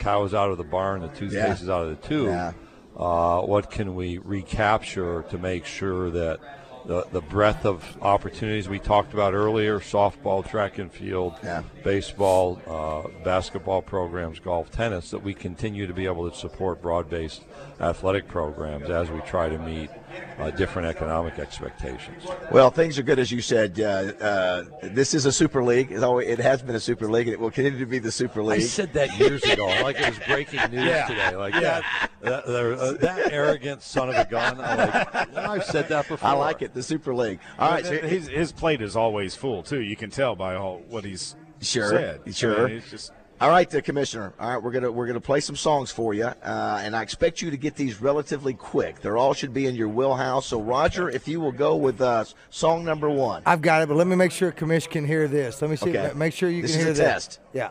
cow 0.00 0.24
is 0.24 0.34
out 0.34 0.50
of 0.50 0.58
the 0.58 0.64
barn, 0.64 1.02
the 1.02 1.08
toothpaste 1.08 1.62
is 1.62 1.68
out 1.68 1.86
of 1.86 2.00
the 2.00 2.08
tube. 2.08 2.54
Uh, 2.96 3.40
what 3.42 3.70
can 3.70 3.94
we 3.94 4.18
recapture 4.18 5.22
to 5.30 5.38
make 5.38 5.64
sure 5.64 6.10
that 6.10 6.40
the, 6.86 7.04
the 7.12 7.20
breadth 7.20 7.64
of 7.66 7.84
opportunities 8.02 8.68
we 8.68 8.78
talked 8.78 9.12
about 9.12 9.32
earlier 9.34 9.78
softball, 9.80 10.46
track 10.48 10.78
and 10.78 10.90
field, 10.90 11.34
Yeah. 11.44 11.62
baseball, 11.84 12.60
uh, 12.66 13.08
basketball 13.22 13.82
programs, 13.82 14.38
golf, 14.40 14.70
tennis 14.70 15.10
that 15.10 15.22
we 15.22 15.34
continue 15.34 15.86
to 15.86 15.92
be 15.94 16.06
able 16.06 16.28
to 16.28 16.36
support 16.36 16.80
broad 16.82 17.08
based 17.08 17.44
athletic 17.80 18.26
programs 18.28 18.88
as 18.90 19.10
we 19.10 19.20
try 19.20 19.48
to 19.48 19.58
meet 19.58 19.90
uh, 20.38 20.50
different 20.50 20.88
economic 20.88 21.38
expectations. 21.38 22.24
Well, 22.50 22.70
things 22.70 22.98
are 22.98 23.02
good 23.02 23.18
as 23.18 23.30
you 23.30 23.40
said. 23.40 23.78
Uh, 23.80 23.84
uh, 24.22 24.64
this 24.82 25.14
is 25.14 25.26
a 25.26 25.32
super 25.32 25.62
league. 25.62 25.92
It's 25.92 26.02
always, 26.02 26.28
it 26.28 26.38
has 26.38 26.62
been 26.62 26.74
a 26.74 26.80
super 26.80 27.08
league, 27.08 27.26
and 27.28 27.34
it 27.34 27.40
will 27.40 27.50
continue 27.50 27.78
to 27.78 27.86
be 27.86 27.98
the 27.98 28.12
super 28.12 28.42
league. 28.42 28.60
I 28.60 28.64
said 28.64 28.92
that 28.94 29.18
years 29.18 29.42
ago, 29.44 29.66
like 29.82 29.98
it 30.00 30.08
was 30.08 30.18
breaking 30.26 30.60
news 30.70 30.84
Yeah. 30.84 31.06
today. 31.06 31.36
Like 31.36 31.54
that, 31.54 31.84
that, 32.22 32.44
uh, 32.44 32.92
that 32.94 33.32
arrogant 33.32 33.82
son 33.82 34.08
of 34.08 34.14
a 34.16 34.24
gun. 34.24 34.60
I'm 34.60 34.78
like, 34.78 35.36
I've 35.36 35.64
said 35.64 35.88
that 35.88 36.08
before. 36.08 36.28
I 36.28 36.32
like 36.32 36.62
it, 36.62 36.74
the 36.74 36.82
super 36.82 37.14
league. 37.14 37.40
All 37.58 37.70
right, 37.70 37.84
so 37.84 37.96
his, 37.98 38.26
his 38.28 38.52
plate 38.52 38.80
is 38.82 38.96
always 38.96 39.34
full 39.34 39.62
too. 39.62 39.80
You 39.80 39.96
can 39.96 40.10
tell 40.10 40.34
by 40.36 40.54
all 40.54 40.82
what 40.88 41.04
he's 41.04 41.36
Sure, 41.62 41.90
said. 41.90 42.34
sure. 42.34 42.64
I 42.64 42.68
mean, 42.68 42.76
it's 42.78 42.90
just 42.90 43.12
All 43.40 43.48
right, 43.48 43.74
uh, 43.74 43.80
Commissioner. 43.80 44.34
All 44.38 44.50
right, 44.50 44.62
we're 44.62 44.70
gonna 44.70 44.92
we're 44.92 45.06
gonna 45.06 45.18
play 45.18 45.40
some 45.40 45.56
songs 45.56 45.90
for 45.90 46.12
you, 46.12 46.24
uh, 46.24 46.80
and 46.84 46.94
I 46.94 47.00
expect 47.00 47.40
you 47.40 47.50
to 47.50 47.56
get 47.56 47.74
these 47.74 47.98
relatively 48.02 48.52
quick. 48.52 49.00
They're 49.00 49.16
all 49.16 49.32
should 49.32 49.54
be 49.54 49.64
in 49.66 49.74
your 49.74 49.88
wheelhouse. 49.88 50.44
So, 50.46 50.60
Roger, 50.60 51.08
if 51.08 51.26
you 51.26 51.40
will 51.40 51.50
go 51.52 51.74
with 51.74 52.02
uh, 52.02 52.24
song 52.50 52.84
number 52.84 53.08
one. 53.08 53.42
I've 53.46 53.62
got 53.62 53.80
it, 53.80 53.88
but 53.88 53.96
let 53.96 54.06
me 54.06 54.14
make 54.14 54.30
sure 54.30 54.52
Commish 54.52 54.90
can 54.90 55.06
hear 55.06 55.26
this. 55.26 55.62
Let 55.62 55.70
me 55.70 55.76
see. 55.76 55.88
Okay. 55.88 56.12
Make 56.14 56.34
sure 56.34 56.50
you 56.50 56.60
This 56.60 56.72
can 56.72 56.80
hear 56.80 56.90
a 56.90 56.92
this. 56.92 56.98
test. 56.98 57.40
Yeah. 57.54 57.70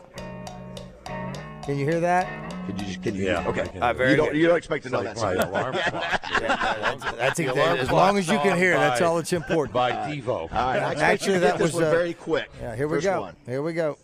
Can 1.62 1.78
you 1.78 1.84
hear 1.84 2.00
that? 2.00 2.26
Can 2.66 2.76
you 2.76 2.84
just 2.86 3.02
can 3.04 3.14
you? 3.14 3.26
Yeah, 3.26 3.46
Okay. 3.46 3.70
I. 3.80 3.90
Uh, 3.90 3.92
very 3.92 4.10
you 4.10 4.16
don't 4.16 4.28
good. 4.32 4.36
you 4.38 4.46
don't 4.48 4.56
expect 4.56 4.82
to 4.84 4.90
know 4.90 5.02
Like 5.02 5.14
that. 5.14 5.22
my 5.22 5.36
song. 5.36 5.48
alarm 5.50 5.72
clock. 5.74 6.22
That's 7.16 7.36
The 7.36 7.44
it. 7.44 7.48
alarm 7.50 7.78
As 7.78 7.90
long 7.92 8.18
as 8.18 8.26
you 8.26 8.38
can 8.38 8.50
song 8.50 8.58
hear, 8.58 8.74
that's 8.76 9.00
all 9.02 9.16
that's 9.16 9.32
important. 9.32 9.72
by 9.72 9.92
Devo. 9.92 10.28
All 10.28 10.48
right, 10.48 10.80
I 10.80 10.92
expect 10.92 11.00
Actually, 11.00 11.34
you 11.34 11.40
to 11.40 11.46
get 11.46 11.52
that 11.52 11.58
this 11.58 11.66
was, 11.66 11.74
one 11.74 11.84
uh, 11.84 11.90
very 11.90 12.14
quick. 12.14 12.50
Yeah, 12.60 12.74
here 12.74 12.88
we 12.88 12.96
First 12.96 13.04
go. 13.04 13.20
One. 13.20 13.36
Here 13.46 13.62
we 13.62 13.72
go. 13.72 13.96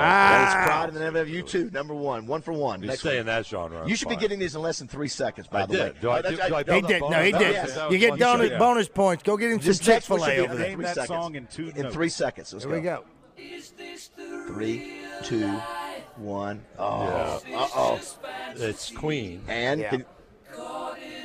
In 0.00 0.06
the 0.08 0.10
Name 0.10 0.16
of 0.16 0.30
Love. 0.30 0.30
That 0.30 0.48
is 0.48 0.54
Wow. 0.54 0.64
Pride 0.66 0.88
in 0.88 0.94
the 0.94 1.00
Name 1.00 1.16
of 1.16 1.28
U2, 1.28 1.72
number 1.72 1.94
one, 1.94 2.26
one 2.26 2.42
for 2.42 2.52
one. 2.52 2.80
You 2.82 2.88
Next 2.88 3.00
stay 3.00 3.10
one. 3.10 3.18
in 3.18 3.26
that 3.26 3.46
genre. 3.46 3.86
You 3.88 3.96
should 3.96 4.08
be 4.08 4.16
getting 4.16 4.38
these 4.38 4.54
in 4.54 4.62
less 4.62 4.78
than 4.78 4.88
three 4.88 5.08
seconds. 5.08 5.46
By 5.48 5.62
I 5.62 5.66
the 5.66 5.72
way, 5.72 5.78
did. 5.78 6.00
Do 6.00 6.10
I, 6.10 6.18
Oh, 6.18 6.22
do, 6.22 6.28
that's- 6.36 6.48
do 6.48 6.54
I 6.54 6.58
He 6.58 6.64
build 6.64 6.84
up 6.84 6.90
did. 6.90 7.00
No, 7.02 7.22
he 7.22 7.32
did. 7.32 7.40
yes. 7.40 7.78
You 7.90 7.98
get 7.98 8.10
one 8.10 8.18
bonus, 8.18 8.48
shot. 8.50 8.58
bonus 8.58 8.88
points. 8.88 9.22
Go 9.22 9.36
get 9.36 9.50
him 9.50 9.58
some 9.60 9.66
This 9.66 9.78
Chick 9.78 9.88
next 9.88 10.10
one 10.10 10.20
Fil 10.20 10.28
A 10.28 10.38
over 10.38 10.52
in 10.52 10.58
there. 10.58 10.68
Name 10.68 10.76
three 10.76 10.84
that 10.84 10.94
seconds. 10.94 11.08
song 11.08 11.34
in 11.34 11.46
two 11.46 11.68
in 11.74 11.82
notes. 11.82 11.94
three 11.94 12.08
seconds. 12.08 12.52
Let's 12.52 12.64
Here 12.64 12.74
we 12.74 12.80
go. 12.80 13.04
Three, 14.46 14.92
two, 15.22 15.48
one. 16.16 16.62
Oh, 16.78 17.40
Yeah. 17.48 17.58
uh 17.58 17.68
oh. 17.74 18.00
It's 18.56 18.90
Queen. 18.90 19.42
And 19.48 19.80
Yeah. 19.80 19.90
can- 19.90 20.04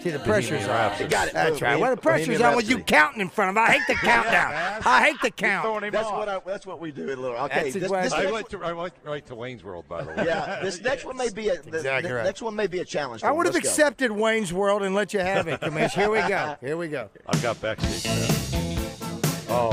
See 0.05 0.11
the 0.11 0.19
pressure's 0.19 0.67
Bohemian 0.67 0.69
on. 0.69 0.75
Rhapsody. 0.75 1.09
got 1.09 1.27
it. 1.29 1.33
That's 1.33 1.61
right. 1.63 1.79
Well, 1.79 1.95
the 1.95 1.99
pressure's 1.99 2.27
Bohemian 2.27 2.49
on 2.51 2.55
with 2.55 2.69
you 2.69 2.77
counting 2.77 3.21
in 3.21 3.29
front 3.29 3.49
of 3.49 3.57
I 3.57 3.71
hate 3.71 3.87
the 3.87 3.95
countdown. 3.95 4.53
I 4.85 5.03
hate 5.03 5.19
the 5.23 5.31
count. 5.31 5.91
That's 5.91 6.11
what 6.11 6.29
I, 6.29 6.39
that's 6.45 6.67
what 6.67 6.79
we 6.79 6.91
do 6.91 7.09
in 7.09 7.19
little. 7.19 7.35
Okay, 7.37 7.71
That's 7.71 7.73
this, 7.73 7.89
this 7.89 8.13
I 8.13 8.21
next 8.21 8.31
went 8.31 8.49
to 8.51 8.63
I 8.63 8.73
went 8.73 8.93
right 9.03 9.25
to 9.25 9.33
Wayne's 9.33 9.63
World, 9.63 9.85
by 9.89 10.03
the 10.03 10.09
way. 10.09 10.25
yeah, 10.27 10.59
this 10.61 10.79
next 10.79 11.05
one 11.05 11.17
may 11.17 11.31
be 11.31 11.49
a 11.49 11.59
the, 11.59 11.77
exactly 11.77 12.09
the 12.09 12.17
right. 12.17 12.23
next 12.23 12.43
one 12.43 12.55
may 12.55 12.67
be 12.67 12.81
a 12.81 12.85
challenge. 12.85 13.23
I 13.23 13.29
for 13.29 13.31
you. 13.31 13.37
would 13.37 13.45
have 13.47 13.55
Let's 13.55 13.65
go. 13.65 13.69
accepted 13.71 14.11
Wayne's 14.11 14.53
World 14.53 14.83
and 14.83 14.93
let 14.93 15.11
you 15.11 15.21
have 15.21 15.47
it, 15.47 15.59
Commish. 15.61 15.93
Here 15.93 16.11
we 16.11 16.19
go. 16.19 16.55
Here 16.61 16.77
we 16.77 16.87
go. 16.87 17.09
I've 17.25 17.41
got 17.41 17.59
backstage 17.59 18.03
pass. 18.03 19.45
Oh, 19.49 19.71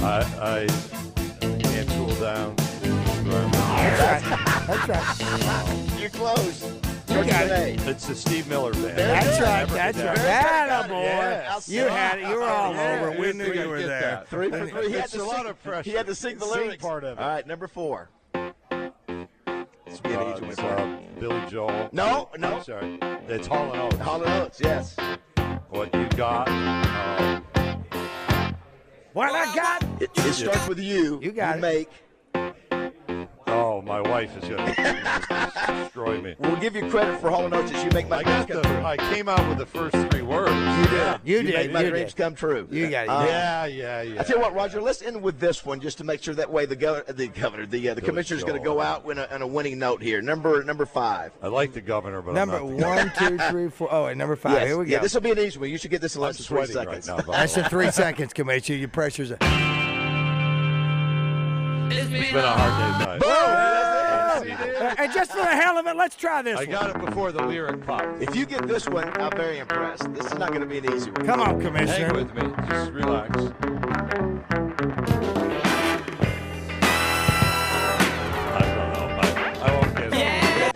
I 0.00 0.24
I 0.40 1.58
can't 1.58 1.88
cool 1.90 2.14
down. 2.14 2.56
That's 2.56 4.24
right. 4.24 4.86
That's 4.88 4.88
right. 4.88 6.00
You're 6.00 6.08
close. 6.08 6.89
You 7.10 7.24
got 7.24 7.46
it. 7.46 7.80
It's 7.88 8.06
the 8.06 8.14
Steve 8.14 8.46
Miller 8.48 8.72
band. 8.72 8.96
That's 8.98 9.40
right. 9.40 9.68
That's 9.68 9.98
right. 9.98 10.16
that. 10.16 10.66
That 10.68 10.88
boy. 10.88 11.02
Yes. 11.02 11.68
You 11.68 11.82
had 11.86 12.18
it. 12.20 12.28
You 12.28 12.36
were 12.36 12.42
all 12.44 12.72
Yeah, 12.72 12.98
over. 13.00 13.20
We 13.20 13.32
knew 13.32 13.52
you 13.52 13.68
were 13.68 13.80
there. 13.82 14.00
that. 14.00 14.28
Three 14.28 14.48
for 14.50 14.66
three. 14.68 14.88
He 14.88 14.92
had 14.94 15.04
It's 15.04 15.12
to 15.14 15.22
a 15.22 15.24
lot 15.24 15.38
sing- 15.38 15.46
of 15.48 15.62
pressure. 15.62 15.90
He 15.90 15.96
had 15.96 16.06
to 16.06 16.14
sing 16.14 16.38
the 16.38 16.46
Sing 16.46 16.78
part 16.78 17.02
of 17.04 17.18
it. 17.18 17.22
All 17.22 17.28
right, 17.28 17.46
number 17.46 17.66
four. 17.66 18.10
It's 18.34 20.00
Uh, 20.04 20.34
easy 20.36 20.46
it's, 20.46 20.58
uh, 20.60 20.98
Billy 21.18 21.42
Joel. 21.50 21.88
No, 21.92 22.28
no. 22.38 22.62
Sorry. 22.62 22.98
It's 23.28 23.46
Hall 23.48 23.72
and 23.72 23.82
Oates. 23.82 23.96
Hollow 23.98 24.24
Notes. 24.26 24.60
Yes. 24.62 24.96
What 25.70 25.92
you 25.94 26.06
got? 26.16 26.48
Uh, 26.48 27.40
What 29.12 29.32
I 29.34 29.52
got? 29.56 29.82
It, 30.00 30.10
it 30.16 30.32
starts 30.34 30.68
with 30.68 30.78
you. 30.78 31.18
You 31.20 31.32
got 31.32 31.58
it. 31.58 31.60
make. 31.60 31.90
My 33.90 34.00
wife 34.00 34.36
is 34.40 34.48
going 34.48 34.72
to 34.72 35.52
destroy 35.82 36.20
me. 36.20 36.36
We'll 36.38 36.54
give 36.60 36.76
you 36.76 36.88
credit 36.90 37.20
for 37.20 37.28
Hollow 37.28 37.48
Notes 37.48 37.72
as 37.72 37.82
you 37.82 37.90
make 37.90 38.08
my 38.08 38.18
I 38.18 38.22
dreams 38.22 38.46
got 38.46 38.48
come 38.48 38.62
the. 38.62 38.68
true. 38.78 38.86
I 38.86 38.96
came 39.12 39.28
out 39.28 39.48
with 39.48 39.58
the 39.58 39.66
first 39.66 39.96
three 40.12 40.22
words. 40.22 40.52
You 40.52 40.96
did. 40.96 41.20
You 41.24 41.42
did, 41.42 41.54
make 41.54 41.72
my 41.72 41.82
you 41.82 41.90
dreams 41.90 42.14
did. 42.14 42.22
come 42.22 42.34
true. 42.36 42.68
You 42.70 42.88
got 42.88 43.04
it, 43.04 43.08
Uh, 43.08 43.24
Yeah, 43.26 43.66
yeah, 43.66 44.02
yeah. 44.02 44.20
I 44.20 44.22
tell 44.22 44.36
you 44.36 44.42
what, 44.42 44.54
Roger. 44.54 44.80
Let's 44.80 45.02
end 45.02 45.20
with 45.20 45.40
this 45.40 45.64
one 45.66 45.80
just 45.80 45.98
to 45.98 46.04
make 46.04 46.22
sure 46.22 46.34
that 46.36 46.48
way 46.52 46.66
the 46.66 46.76
governor, 46.76 47.12
the 47.12 47.26
governor, 47.26 47.66
the 47.66 47.88
uh, 47.88 47.94
the 47.94 48.00
Billy 48.00 48.10
commissioner's 48.10 48.44
going 48.44 48.58
to 48.60 48.64
go 48.64 48.80
out 48.80 49.04
with 49.04 49.18
a, 49.18 49.34
on 49.34 49.42
a 49.42 49.46
winning 49.46 49.76
note 49.80 50.00
here. 50.00 50.22
Number 50.22 50.62
number 50.62 50.86
five. 50.86 51.32
I 51.42 51.48
like 51.48 51.72
the 51.72 51.80
governor, 51.80 52.22
but 52.22 52.34
Number 52.34 52.58
I'm 52.58 52.76
not 52.76 53.10
the 53.16 53.26
one, 53.26 53.38
two, 53.38 53.38
three, 53.50 53.70
four. 53.70 53.88
Oh, 53.90 54.06
and 54.06 54.16
number 54.16 54.36
five. 54.36 54.52
Yes. 54.52 54.66
Here 54.68 54.78
we 54.78 54.84
go. 54.84 54.90
Yeah, 54.92 54.98
this 55.00 55.14
will 55.14 55.20
be 55.20 55.32
an 55.32 55.38
easy 55.40 55.58
one. 55.58 55.68
You 55.68 55.78
should 55.78 55.90
get 55.90 56.00
this 56.00 56.14
in 56.14 56.20
I'm 56.22 56.26
less 56.28 56.36
than 56.38 56.46
three 56.46 56.64
sweating 56.66 56.76
right 56.92 57.02
seconds. 57.02 57.26
now. 57.26 57.32
by 57.32 57.38
That's 57.40 57.56
the 57.56 57.64
three 57.68 57.90
seconds, 57.90 58.32
Commish. 58.32 58.68
Your 58.78 58.86
pressure's. 58.86 59.32
A- 59.32 59.38
It's 61.92 62.08
been 62.32 62.44
a 62.44 62.48
hard 62.48 62.98
day's 63.00 63.06
night. 63.06 63.79
And 64.80 65.12
just 65.12 65.30
for 65.32 65.38
the 65.38 65.44
hell 65.46 65.78
of 65.78 65.86
it, 65.86 65.96
let's 65.96 66.16
try 66.16 66.42
this 66.42 66.58
I 66.58 66.64
one. 66.64 66.70
got 66.70 66.90
it 66.90 67.04
before 67.04 67.32
the 67.32 67.42
lyric 67.42 67.84
popped. 67.86 68.22
If 68.22 68.34
you 68.34 68.46
get 68.46 68.66
this 68.66 68.88
one, 68.88 69.08
I'm 69.20 69.36
very 69.36 69.58
impressed. 69.58 70.12
This 70.14 70.26
is 70.26 70.38
not 70.38 70.48
going 70.48 70.62
to 70.62 70.66
be 70.66 70.78
an 70.78 70.92
easy 70.94 71.10
one. 71.10 71.26
Come 71.26 71.40
on, 71.40 71.60
Commissioner. 71.60 72.14
Hang 72.14 72.26
Commissioner. 72.28 72.52
with 72.52 72.58
me. 72.58 72.68
Just 72.68 72.92
relax. 72.92 74.59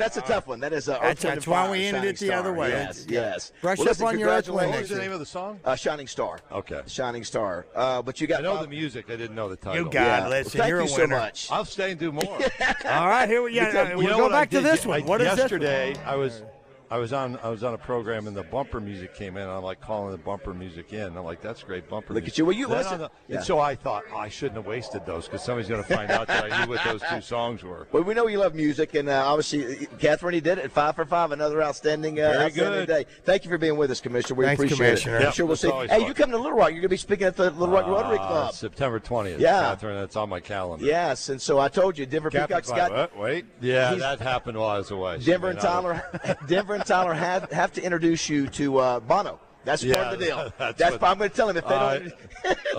That's 0.04 0.16
a 0.16 0.20
tough 0.22 0.46
one. 0.46 0.60
That 0.60 0.72
is 0.72 0.88
uh, 0.88 0.92
That's- 0.94 1.10
Earth, 1.16 1.24
Wind, 1.24 1.36
that's 1.36 1.46
why 1.46 1.62
Fire, 1.64 1.70
we 1.72 1.84
ended 1.86 2.04
it 2.04 2.18
the 2.18 2.32
other 2.32 2.52
way. 2.52 2.68
Yes, 2.68 3.06
yes. 3.08 3.52
Brush 3.60 3.78
well, 3.78 3.86
up 3.86 3.90
listen, 3.90 4.06
on 4.06 4.18
your 4.18 4.28
Earth, 4.28 4.48
What 4.48 4.68
was 4.68 4.88
the 4.88 4.98
name 4.98 5.12
of 5.12 5.18
the 5.20 5.26
song? 5.26 5.60
Uh, 5.64 5.74
Shining 5.76 6.06
Star. 6.06 6.40
Okay. 6.52 6.82
Shining 6.86 7.24
Star. 7.24 7.66
Uh, 7.74 8.02
but 8.02 8.20
you 8.20 8.26
got 8.26 8.40
I 8.40 8.42
know 8.42 8.54
five- 8.54 8.62
the 8.62 8.68
music. 8.68 9.10
I 9.10 9.16
didn't 9.16 9.34
know 9.34 9.48
the 9.48 9.56
title. 9.56 9.84
You 9.84 9.90
got 9.90 9.92
Yeah. 9.94 10.26
it. 10.26 10.30
Well, 10.30 10.44
thank 10.44 10.68
you're 10.68 10.80
you 10.80 10.86
a 10.86 10.88
so 10.88 11.06
much. 11.06 11.50
I'll 11.50 11.64
stay 11.64 11.90
and 11.92 12.00
do 12.00 12.12
more. 12.12 12.24
All 12.84 13.08
right, 13.08 13.28
here 13.28 13.42
we 13.42 13.54
yeah, 13.56 13.94
We'll 13.94 14.16
go 14.18 14.28
back 14.30 14.50
to 14.50 14.60
this 14.60 14.84
one. 14.84 15.04
What 15.04 15.20
is 15.20 15.28
this? 15.30 15.38
yesterday? 15.38 15.96
I 16.04 16.16
was, 16.16 16.42
I 16.90 16.98
was 16.98 17.12
on, 17.12 17.38
I 17.42 17.48
was 17.48 17.64
on 17.64 17.74
a 17.74 17.78
program 17.78 18.26
and 18.26 18.36
the 18.36 18.42
bumper 18.42 18.80
music 18.80 19.14
came 19.14 19.36
in. 19.36 19.42
And 19.42 19.50
I'm 19.50 19.62
like 19.62 19.80
calling 19.80 20.12
the 20.12 20.18
bumper 20.18 20.54
music 20.54 20.92
in. 20.92 21.16
I'm 21.16 21.24
like, 21.24 21.40
that's 21.40 21.62
great 21.62 21.88
bumper. 21.88 22.12
Music. 22.12 22.24
Look 22.24 22.32
at 22.32 22.38
you. 22.38 22.44
Well, 22.44 22.56
you 22.56 22.68
Then 22.68 22.76
listen. 22.78 22.98
the- 22.98 23.10
Yeah. 23.28 23.36
And 23.36 23.44
so 23.44 23.58
I 23.58 23.74
thought 23.74 24.04
oh, 24.12 24.16
I 24.18 24.28
shouldn't 24.28 24.56
have 24.56 24.66
wasted 24.66 25.04
those 25.06 25.24
because 25.26 25.42
somebody's 25.42 25.68
going 25.68 25.82
to 25.82 25.88
find 25.94 26.10
out 26.10 26.26
that 26.28 26.52
I 26.52 26.64
knew 26.64 26.70
what 26.70 26.84
those 26.84 27.02
two 27.10 27.20
songs 27.20 27.62
were. 27.62 27.88
Well, 27.92 28.02
we 28.04 28.14
know 28.14 28.26
you 28.28 28.38
love 28.38 28.54
music, 28.54 28.94
and 28.94 29.08
uh, 29.08 29.22
obviously, 29.26 29.86
Catherine, 29.98 30.34
you 30.34 30.40
did 30.40 30.58
it. 30.58 30.70
Five 30.72 30.94
for 30.96 31.04
five, 31.04 31.32
another 31.32 31.62
outstanding, 31.62 32.20
uh, 32.20 32.30
Very 32.32 32.44
outstanding 32.44 32.80
good. 32.80 32.86
day. 32.88 33.06
Thank 33.24 33.44
you 33.44 33.50
for 33.50 33.58
being 33.58 33.76
with 33.76 33.90
us, 33.90 34.00
Commissioner. 34.00 34.36
We 34.38 34.44
Thanks, 34.44 34.60
appreciate 34.62 34.76
Commissioner. 34.86 35.16
it. 35.16 35.20
Yeah, 35.22 35.26
I'm 35.28 35.32
sure 35.32 35.46
we'll 35.46 35.56
see. 35.56 35.70
Hey, 35.70 35.86
fun. 35.88 36.02
you 36.06 36.14
come 36.14 36.30
to 36.30 36.36
Little 36.38 36.52
Rock. 36.56 36.68
You're 36.70 36.80
going 36.80 36.82
to 36.82 36.88
be 36.90 36.96
speaking 36.96 37.26
at 37.26 37.36
the 37.36 37.50
Little 37.50 37.74
Rock 37.74 37.86
Rotary 37.86 38.18
Uh, 38.18 38.26
Club. 38.26 38.54
September 38.54 39.00
20th. 39.00 39.38
Yeah. 39.40 39.60
Catherine, 39.62 39.96
that's 39.96 40.16
on 40.16 40.28
my 40.28 40.40
calendar. 40.40 40.84
Yes, 40.84 41.28
and 41.28 41.40
so 41.40 41.58
I 41.58 41.68
told 41.68 41.98
you, 41.98 42.06
Denver 42.06 42.30
Catherine's 42.30 42.68
Peacocks 42.68 42.70
got 42.70 42.92
what? 42.92 43.18
Wait. 43.18 43.46
Yeah, 43.60 43.94
that 43.94 44.20
happened 44.20 44.58
while 44.58 44.68
I 44.70 44.78
was 44.78 44.90
away. 44.90 45.18
Denver 45.18 45.50
and 45.50 45.58
Tyler. 45.60 46.02
Denver 46.46 46.74
and 46.74 46.83
Tyler 46.84 47.14
have 47.14 47.50
have 47.50 47.72
to 47.72 47.82
introduce 47.82 48.28
you 48.28 48.46
to 48.48 48.78
uh, 48.78 49.00
Bono. 49.00 49.40
That's 49.64 49.82
part 49.82 49.96
Yeah, 49.96 50.10
of 50.12 50.18
the 50.18 50.24
deal. 50.24 50.52
that's 50.58 50.78
That's, 50.78 50.92
what- 50.92 51.02
why 51.02 51.10
I'm 51.10 51.18
going 51.18 51.30
to 51.30 51.36
tell 51.36 51.48
him 51.48 51.56
if 51.56 51.66
they 51.66 51.74
I- 51.74 51.98
don't. 51.98 52.12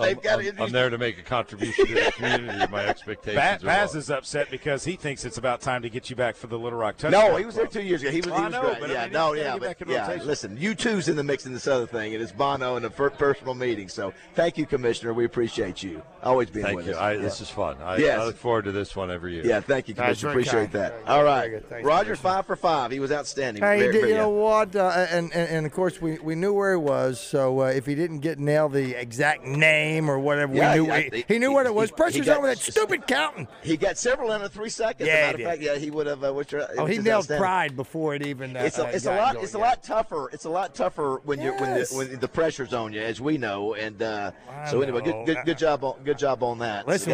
they've 0.00 0.16
I'm, 0.16 0.22
got 0.22 0.36
to 0.40 0.48
I'm, 0.50 0.62
I'm 0.62 0.72
there 0.72 0.90
to 0.90 0.98
make 0.98 1.18
a 1.18 1.22
contribution 1.22 1.86
to 1.86 1.94
the 1.94 2.12
community. 2.12 2.66
My 2.72 2.86
expectations 2.86 3.36
Ba- 3.62 3.66
are 3.66 3.66
Baz 3.66 3.94
low. 3.94 3.98
is 3.98 4.10
upset 4.10 4.50
because 4.50 4.84
he 4.84 4.96
thinks 4.96 5.24
it's 5.24 5.38
about 5.38 5.60
time 5.60 5.82
to 5.82 5.90
get 5.90 6.08
you 6.10 6.16
back 6.16 6.36
for 6.36 6.46
the 6.46 6.58
Little 6.58 6.78
Rock 6.78 6.96
Touchdown. 6.96 7.30
No, 7.32 7.36
he 7.36 7.44
was 7.44 7.54
there 7.56 7.66
two 7.66 7.82
years 7.82 8.02
ago. 8.02 8.10
He 8.10 8.18
was, 8.20 8.26
Well, 8.30 8.36
he 8.38 8.42
I 8.42 8.46
was 8.46 8.52
know, 8.54 8.60
great. 8.62 8.80
but 8.80 8.90
I 8.90 8.92
yeah, 8.92 9.02
mean, 9.04 9.12
no, 9.12 9.32
yeah, 9.34 9.52
but 9.54 9.62
back 9.62 9.80
in 9.82 9.88
yeah. 9.88 10.06
rotation. 10.06 10.26
Listen, 10.26 10.56
U2's 10.58 11.08
in 11.08 11.16
the 11.16 11.24
mix 11.24 11.46
in 11.46 11.52
this 11.52 11.66
other 11.66 11.86
thing. 11.86 12.12
It 12.12 12.20
is 12.20 12.30
Bono 12.32 12.76
and 12.76 12.86
a 12.86 12.90
per- 12.90 13.10
personal 13.10 13.54
meeting. 13.54 13.88
So 13.88 14.12
thank 14.34 14.56
you, 14.58 14.66
Commissioner. 14.66 15.12
We 15.14 15.24
appreciate 15.24 15.82
you 15.82 16.02
always 16.22 16.50
being 16.50 16.66
Thank 16.66 16.76
with 16.76 16.86
you. 16.86 16.92
us. 16.92 16.98
I, 16.98 17.12
Yeah. 17.12 17.20
This 17.22 17.40
is 17.40 17.48
fun. 17.50 17.76
I, 17.82 17.96
Yes. 17.98 18.20
I 18.20 18.24
look 18.26 18.36
forward 18.36 18.64
to 18.66 18.72
this 18.72 18.94
one 18.94 19.10
every 19.10 19.34
year. 19.34 19.44
Yeah, 19.46 19.60
thank 19.60 19.88
you, 19.88 19.94
That's 19.94 20.20
Commissioner. 20.20 20.32
very 20.32 20.42
Appreciate 20.42 20.72
that. 20.72 20.92
All 20.92 20.94
right, 20.94 21.02
good. 21.02 21.08
All 21.08 21.22
Very 21.22 21.26
right, 21.26 21.50
good. 21.50 21.68
Thanks, 21.68 21.86
Roger, 21.86 22.16
five 22.16 22.46
for 22.46 22.56
five. 22.56 22.90
He 22.90 23.00
was 23.00 23.10
outstanding. 23.12 23.62
Hey, 23.62 23.90
Very- 23.90 24.10
you 24.10 24.14
know 24.16 24.28
what? 24.30 24.74
Uh, 24.76 25.06
and, 25.10 25.32
and 25.34 25.48
and 25.48 25.66
of 25.66 25.72
course 25.72 26.00
we, 26.00 26.18
we 26.18 26.34
knew 26.34 26.52
where 26.52 26.75
he 26.78 26.82
was. 26.84 27.20
So 27.20 27.60
uh, 27.62 27.64
if 27.66 27.86
he 27.86 27.94
didn't 27.94 28.20
get 28.20 28.38
nail 28.38 28.68
the 28.68 28.94
exact 29.00 29.44
name 29.44 30.10
or 30.10 30.18
whatever, 30.18 30.54
Yeah, 30.54 30.74
we 30.76 30.80
knew 30.86 30.92
I- 30.92 31.02
he, 31.02 31.10
he- 31.18 31.24
he 31.34 31.38
knew 31.38 31.52
what 31.52 31.66
it 31.66 31.74
was. 31.74 31.90
he- 31.90 31.94
he 31.94 31.96
Pressure's 31.96 32.28
on 32.28 32.42
with 32.42 32.50
that 32.50 32.72
stupid 32.72 33.06
counting. 33.06 33.48
He 33.62 33.76
got 33.76 33.96
several 33.98 34.30
under 34.30 34.48
three 34.48 34.68
seconds. 34.70 35.06
Yeah, 35.08 35.32
matter 35.32 35.38
of 35.44 35.50
fact, 35.50 35.62
yeah, 35.62 35.76
he 35.76 35.90
would 35.90 36.06
have. 36.06 36.22
Uh, 36.24 36.32
which, 36.32 36.52
are- 36.54 36.68
Oh, 36.78 36.86
he 36.86 36.98
nailed 36.98 37.28
pride 37.28 37.76
before 37.76 38.14
it 38.14 38.26
even. 38.26 38.56
Uh, 38.56 38.60
It's 38.60 38.78
a, 38.78 38.86
uh, 38.86 38.90
it's 38.90 39.06
a 39.06 39.16
lot. 39.16 39.32
going 39.34 39.44
It's 39.44 39.54
a 39.54 39.58
lot 39.58 39.82
tougher. 39.82 40.28
It's 40.32 40.44
a 40.44 40.50
lot 40.50 40.74
tougher 40.74 41.20
when 41.24 41.40
you're 41.40 41.56
when 41.58 41.72
the, 41.72 41.78
Yes. 41.80 41.92
when 41.92 42.18
the 42.18 42.28
pressure's 42.28 42.72
on 42.74 42.92
you, 42.92 43.00
as 43.00 43.20
we 43.20 43.38
know. 43.38 43.74
And 43.74 44.00
uh, 44.02 44.32
so 44.70 44.80
anyway, 44.82 45.00
good 45.02 45.26
good 45.26 45.38
good 45.44 45.58
job 45.58 45.84
on 45.84 46.02
good 46.04 46.18
job 46.18 46.42
on 46.42 46.58
that. 46.58 46.86
Listen, 46.86 47.04